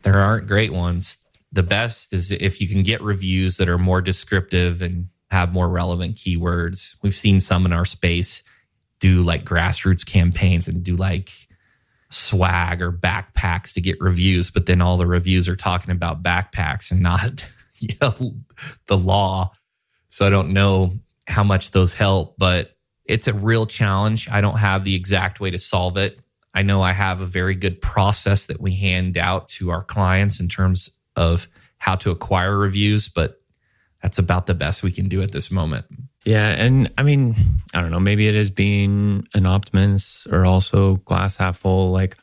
there 0.04 0.20
aren't 0.20 0.46
great 0.46 0.72
ones 0.72 1.18
the 1.52 1.64
best 1.64 2.14
is 2.14 2.32
if 2.32 2.62
you 2.62 2.68
can 2.68 2.84
get 2.84 3.02
reviews 3.02 3.58
that 3.58 3.68
are 3.68 3.80
more 3.80 4.02
descriptive 4.02 4.84
and 4.84 5.08
have 5.32 5.52
more 5.52 5.68
relevant 5.68 6.16
keywords 6.16 6.96
we've 7.02 7.16
seen 7.16 7.40
some 7.40 7.66
in 7.66 7.74
our 7.74 7.86
space 7.86 8.44
do 9.00 9.22
like 9.24 9.44
grassroots 9.44 10.06
campaigns 10.06 10.68
and 10.68 10.84
do 10.84 10.96
like 10.96 11.32
swag 12.10 12.82
or 12.82 12.92
backpacks 12.92 13.74
to 13.74 13.82
get 13.82 14.00
reviews 14.00 14.50
but 14.50 14.68
then 14.68 14.82
all 14.82 14.98
the 14.98 15.08
reviews 15.08 15.50
are 15.50 15.56
talking 15.56 15.92
about 15.92 16.24
backpacks 16.24 16.92
and 16.92 17.02
not 17.02 17.46
you 17.80 17.96
know, 18.02 18.34
the 18.88 18.98
law 18.98 19.52
so 20.16 20.26
I 20.26 20.30
don't 20.30 20.54
know 20.54 20.94
how 21.28 21.44
much 21.44 21.72
those 21.72 21.92
help, 21.92 22.36
but 22.38 22.78
it's 23.04 23.28
a 23.28 23.34
real 23.34 23.66
challenge. 23.68 24.30
I 24.30 24.40
don't 24.40 24.58
have 24.58 24.86
the 24.86 24.96
exact 24.96 25.42
way 25.42 25.52
to 25.52 25.60
solve 25.60 25.98
it. 25.98 26.22
I 26.54 26.62
know 26.62 26.82
I 26.82 26.94
have 26.94 27.20
a 27.20 27.26
very 27.26 27.54
good 27.54 27.82
process 27.82 28.46
that 28.46 28.62
we 28.62 28.74
hand 28.76 29.18
out 29.18 29.50
to 29.50 29.72
our 29.72 29.84
clients 29.84 30.40
in 30.40 30.48
terms 30.48 30.90
of 31.18 31.50
how 31.80 31.96
to 31.98 32.12
acquire 32.12 32.58
reviews, 32.58 33.10
but 33.10 33.42
that's 34.02 34.18
about 34.18 34.46
the 34.46 34.54
best 34.54 34.84
we 34.84 34.92
can 34.94 35.10
do 35.10 35.22
at 35.22 35.34
this 35.34 35.52
moment. 35.52 35.86
Yeah. 36.26 36.50
And 36.50 36.92
I 36.98 37.04
mean, 37.04 37.36
I 37.74 37.82
don't 37.82 37.92
know, 37.92 38.00
maybe 38.00 38.28
it 38.28 38.36
is 38.36 38.50
being 38.50 39.28
an 39.34 39.46
optimist 39.46 40.28
or 40.32 40.46
also 40.46 40.96
glass 40.98 41.38
half 41.38 41.58
full. 41.58 41.92
Like, 41.92 42.18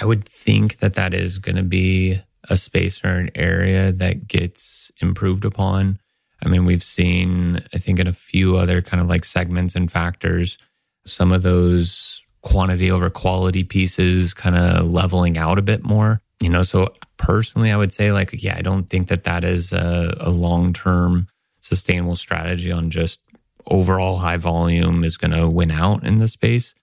I 0.00 0.04
would 0.04 0.24
think 0.24 0.78
that 0.78 0.94
that 0.94 1.12
is 1.12 1.38
going 1.38 1.56
to 1.56 1.64
be 1.64 2.20
a 2.48 2.56
space 2.56 3.04
or 3.04 3.08
an 3.08 3.30
area 3.34 3.92
that 3.92 4.28
gets 4.28 4.90
improved 5.00 5.44
upon. 5.44 5.98
I 6.42 6.48
mean, 6.48 6.64
we've 6.64 6.82
seen, 6.82 7.62
I 7.74 7.78
think, 7.78 7.98
in 7.98 8.06
a 8.06 8.12
few 8.12 8.56
other 8.56 8.80
kind 8.80 9.00
of 9.00 9.08
like 9.08 9.24
segments 9.24 9.74
and 9.74 9.90
factors, 9.90 10.56
some 11.04 11.32
of 11.32 11.42
those 11.42 12.24
quantity 12.42 12.90
over 12.90 13.10
quality 13.10 13.62
pieces 13.64 14.32
kind 14.32 14.56
of 14.56 14.90
leveling 14.90 15.36
out 15.36 15.58
a 15.58 15.62
bit 15.62 15.84
more. 15.84 16.22
You 16.40 16.48
know, 16.48 16.62
so 16.62 16.94
personally, 17.18 17.70
I 17.70 17.76
would 17.76 17.92
say, 17.92 18.12
like, 18.12 18.42
yeah, 18.42 18.56
I 18.56 18.62
don't 18.62 18.88
think 18.88 19.08
that 19.08 19.24
that 19.24 19.44
is 19.44 19.72
a, 19.72 20.16
a 20.20 20.30
long 20.30 20.72
term 20.72 21.26
sustainable 21.60 22.16
strategy 22.16 22.72
on 22.72 22.90
just 22.90 23.20
overall 23.70 24.18
high 24.18 24.36
volume 24.36 25.04
is 25.04 25.16
going 25.16 25.30
to 25.30 25.48
win 25.48 25.70
out 25.70 26.04
in 26.04 26.18
the 26.18 26.28
space. 26.28 26.74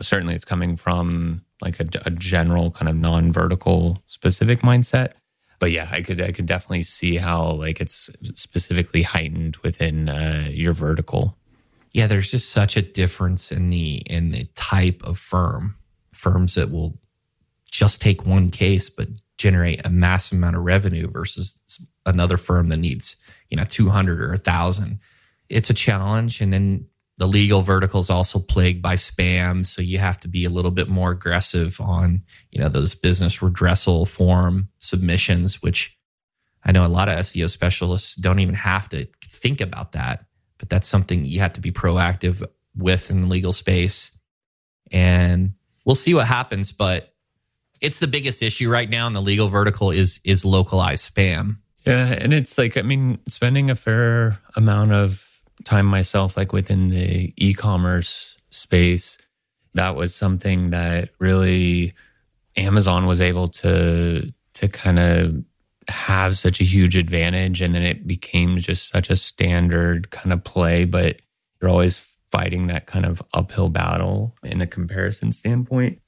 Certainly, 0.00 0.34
it's 0.34 0.44
coming 0.44 0.76
from 0.76 1.44
like 1.62 1.80
a, 1.80 1.86
a 2.04 2.10
general 2.10 2.70
kind 2.70 2.88
of 2.88 2.96
non 2.96 3.32
vertical 3.32 4.02
specific 4.06 4.60
mindset. 4.60 5.12
But 5.58 5.70
yeah, 5.70 5.88
I 5.90 6.02
could 6.02 6.20
I 6.20 6.32
could 6.32 6.46
definitely 6.46 6.82
see 6.82 7.16
how 7.16 7.52
like 7.52 7.80
it's 7.80 8.10
specifically 8.34 9.02
heightened 9.02 9.56
within 9.58 10.08
uh, 10.08 10.48
your 10.50 10.72
vertical. 10.72 11.36
Yeah, 11.92 12.08
there's 12.08 12.30
just 12.30 12.50
such 12.50 12.76
a 12.76 12.82
difference 12.82 13.52
in 13.52 13.70
the 13.70 13.96
in 14.06 14.30
the 14.32 14.44
type 14.56 15.02
of 15.04 15.18
firm. 15.18 15.76
Firms 16.12 16.54
that 16.56 16.70
will 16.70 16.98
just 17.70 18.00
take 18.00 18.24
one 18.24 18.50
case 18.50 18.88
but 18.88 19.08
generate 19.36 19.84
a 19.84 19.90
massive 19.90 20.38
amount 20.38 20.54
of 20.54 20.62
revenue 20.62 21.10
versus 21.10 21.60
another 22.06 22.36
firm 22.36 22.68
that 22.68 22.76
needs 22.76 23.16
you 23.50 23.56
know 23.56 23.64
200 23.64 24.20
or 24.20 24.28
1000 24.28 25.00
it's 25.48 25.70
a 25.70 25.74
challenge. 25.74 26.40
And 26.40 26.52
then 26.52 26.86
the 27.16 27.26
legal 27.26 27.62
vertical 27.62 28.00
is 28.00 28.10
also 28.10 28.38
plagued 28.38 28.82
by 28.82 28.94
spam. 28.96 29.66
So 29.66 29.82
you 29.82 29.98
have 29.98 30.18
to 30.20 30.28
be 30.28 30.44
a 30.44 30.50
little 30.50 30.70
bit 30.70 30.88
more 30.88 31.10
aggressive 31.10 31.80
on 31.80 32.22
you 32.50 32.60
know 32.60 32.68
those 32.68 32.94
business 32.94 33.38
redressal 33.38 34.06
form 34.08 34.68
submissions 34.78 35.62
which 35.62 35.96
i 36.64 36.72
know 36.72 36.84
a 36.84 36.88
lot 36.88 37.08
of 37.08 37.18
seo 37.18 37.48
specialists 37.48 38.14
don't 38.14 38.38
even 38.38 38.54
have 38.54 38.88
to 38.88 39.06
think 39.28 39.60
about 39.60 39.92
that 39.92 40.24
but 40.58 40.68
that's 40.68 40.88
something 40.88 41.24
you 41.24 41.40
have 41.40 41.52
to 41.54 41.60
be 41.60 41.72
proactive 41.72 42.46
with 42.76 43.10
in 43.10 43.22
the 43.22 43.28
legal 43.28 43.52
space. 43.52 44.10
And 44.90 45.54
we'll 45.84 45.94
see 45.94 46.14
what 46.14 46.26
happens 46.26 46.72
but 46.72 47.12
it's 47.80 47.98
the 47.98 48.06
biggest 48.06 48.42
issue 48.42 48.70
right 48.70 48.88
now 48.88 49.06
in 49.06 49.12
the 49.12 49.20
legal 49.20 49.48
vertical 49.48 49.90
is 49.90 50.20
is 50.24 50.44
localized 50.44 51.14
spam. 51.14 51.58
Yeah 51.86 52.06
and 52.06 52.32
it's 52.32 52.56
like 52.56 52.76
i 52.76 52.82
mean 52.82 53.18
spending 53.28 53.68
a 53.68 53.74
fair 53.74 54.38
amount 54.56 54.92
of 54.92 55.33
time 55.64 55.86
myself 55.86 56.36
like 56.36 56.52
within 56.52 56.90
the 56.90 57.32
e-commerce 57.36 58.36
space 58.50 59.18
that 59.74 59.96
was 59.96 60.14
something 60.14 60.70
that 60.70 61.10
really 61.18 61.92
amazon 62.56 63.06
was 63.06 63.20
able 63.20 63.48
to 63.48 64.32
to 64.54 64.68
kind 64.68 64.98
of 64.98 65.44
have 65.88 66.38
such 66.38 66.60
a 66.60 66.64
huge 66.64 66.96
advantage. 66.96 67.60
And 67.60 67.74
then 67.74 67.82
it 67.82 68.06
became 68.06 68.56
just 68.58 68.88
such 68.88 69.10
a 69.10 69.16
standard 69.16 70.10
kind 70.10 70.32
of 70.32 70.42
play 70.42 70.84
but 70.84 71.20
you're 71.60 71.70
always 71.70 72.06
fighting 72.30 72.66
that 72.66 72.86
kind 72.86 73.06
of 73.06 73.22
uphill 73.32 73.68
battle 73.68 74.34
in 74.42 74.60
a 74.60 74.66
comparison 74.66 75.32
standpoint. 75.32 76.00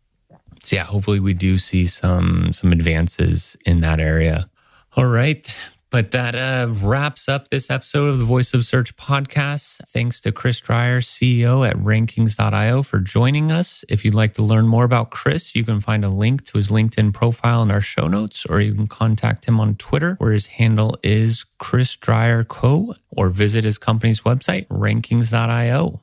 So 0.63 0.77
yeah 0.77 0.85
hopefully 0.85 1.21
we 1.21 1.35
do 1.35 1.59
see 1.59 1.87
some 1.87 2.53
some 2.53 2.73
advances 2.73 3.57
in 3.65 3.81
that 3.81 4.01
area. 4.01 4.49
All 4.97 5.07
right 5.07 5.55
but 5.97 6.11
that 6.11 6.35
uh, 6.35 6.71
wraps 6.83 7.27
up 7.27 7.49
this 7.49 7.71
episode 7.71 8.11
of 8.11 8.19
the 8.19 8.25
Voice 8.27 8.53
of 8.53 8.67
Search 8.67 8.95
podcast. 8.97 9.81
Thanks 9.89 10.21
to 10.21 10.31
Chris 10.31 10.61
Dreyer, 10.61 11.01
CEO 11.01 11.67
at 11.67 11.75
rankings.io, 11.75 12.83
for 12.83 12.99
joining 12.99 13.51
us. 13.51 13.83
If 13.89 14.05
you'd 14.05 14.13
like 14.13 14.35
to 14.35 14.43
learn 14.43 14.67
more 14.67 14.85
about 14.85 15.11
Chris, 15.11 15.55
you 15.55 15.65
can 15.65 15.81
find 15.81 16.05
a 16.05 16.11
link 16.11 16.45
to 16.49 16.59
his 16.59 16.69
LinkedIn 16.69 17.15
profile 17.15 17.63
in 17.63 17.71
our 17.71 17.81
show 17.81 18.09
notes, 18.09 18.45
or 18.45 18.61
you 18.61 18.75
can 18.75 18.89
contact 18.89 19.47
him 19.47 19.59
on 19.59 19.77
Twitter, 19.77 20.17
where 20.19 20.33
his 20.33 20.49
handle 20.49 20.99
is 21.03 21.47
Chris 21.59 21.97
Dreyer 21.97 22.45
Co., 22.45 22.95
or 23.09 23.31
visit 23.31 23.65
his 23.65 23.79
company's 23.79 24.21
website, 24.21 24.67
rankings.io. 24.67 26.03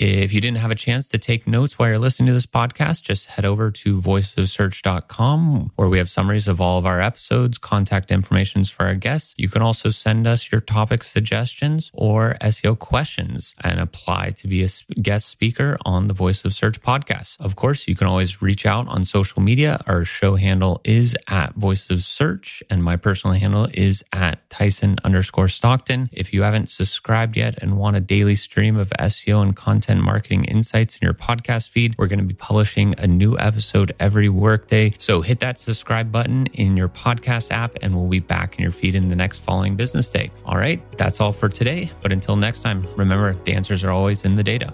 If 0.00 0.32
you 0.32 0.40
didn't 0.40 0.56
have 0.56 0.70
a 0.70 0.76
chance 0.76 1.08
to 1.08 1.18
take 1.18 1.46
notes 1.46 1.78
while 1.78 1.90
you're 1.90 1.98
listening 1.98 2.28
to 2.28 2.32
this 2.32 2.46
podcast, 2.46 3.02
just 3.02 3.26
head 3.26 3.44
over 3.44 3.70
to 3.70 4.00
voiceofsearch.com 4.00 5.72
where 5.76 5.88
we 5.88 5.98
have 5.98 6.08
summaries 6.08 6.48
of 6.48 6.58
all 6.58 6.78
of 6.78 6.86
our 6.86 7.02
episodes, 7.02 7.58
contact 7.58 8.10
informations 8.10 8.70
for 8.70 8.86
our 8.86 8.94
guests. 8.94 9.34
You 9.36 9.50
can 9.50 9.60
also 9.60 9.90
send 9.90 10.26
us 10.26 10.50
your 10.50 10.62
topic 10.62 11.04
suggestions 11.04 11.90
or 11.92 12.38
SEO 12.40 12.78
questions 12.78 13.54
and 13.62 13.78
apply 13.78 14.30
to 14.36 14.48
be 14.48 14.64
a 14.64 14.68
guest 15.02 15.28
speaker 15.28 15.76
on 15.84 16.06
the 16.06 16.14
Voice 16.14 16.46
of 16.46 16.54
Search 16.54 16.80
podcast. 16.80 17.38
Of 17.38 17.54
course, 17.54 17.86
you 17.86 17.94
can 17.94 18.06
always 18.06 18.40
reach 18.40 18.64
out 18.64 18.88
on 18.88 19.04
social 19.04 19.42
media. 19.42 19.82
Our 19.86 20.06
show 20.06 20.36
handle 20.36 20.80
is 20.82 21.14
at 21.28 21.56
Voice 21.56 21.90
of 21.90 22.02
Search 22.04 22.62
and 22.70 22.82
my 22.82 22.96
personal 22.96 23.36
handle 23.36 23.68
is 23.74 24.02
at 24.14 24.48
Tyson 24.48 24.96
underscore 25.04 25.48
Stockton. 25.48 26.08
If 26.10 26.32
you 26.32 26.40
haven't 26.40 26.70
subscribed 26.70 27.36
yet 27.36 27.58
and 27.60 27.76
want 27.76 27.96
a 27.96 28.00
daily 28.00 28.34
stream 28.34 28.78
of 28.78 28.88
SEO 28.98 29.42
and 29.42 29.54
content 29.54 29.89
content 29.90 30.06
marketing 30.06 30.44
insights 30.44 30.94
in 30.94 31.04
your 31.04 31.14
podcast 31.14 31.68
feed. 31.68 31.96
We're 31.98 32.06
going 32.06 32.20
to 32.20 32.24
be 32.24 32.34
publishing 32.34 32.94
a 32.98 33.08
new 33.08 33.36
episode 33.38 33.92
every 33.98 34.28
workday. 34.28 34.92
So 34.98 35.20
hit 35.20 35.40
that 35.40 35.58
subscribe 35.58 36.12
button 36.12 36.46
in 36.52 36.76
your 36.76 36.88
podcast 36.88 37.50
app 37.50 37.76
and 37.82 37.96
we'll 37.96 38.08
be 38.08 38.20
back 38.20 38.54
in 38.56 38.62
your 38.62 38.70
feed 38.70 38.94
in 38.94 39.08
the 39.08 39.16
next 39.16 39.38
following 39.38 39.74
business 39.74 40.08
day. 40.08 40.30
All 40.44 40.56
right, 40.56 40.80
that's 40.96 41.20
all 41.20 41.32
for 41.32 41.48
today. 41.48 41.90
But 42.02 42.12
until 42.12 42.36
next 42.36 42.62
time, 42.62 42.86
remember 42.96 43.34
the 43.44 43.52
answers 43.52 43.82
are 43.82 43.90
always 43.90 44.24
in 44.24 44.36
the 44.36 44.44
data. 44.44 44.72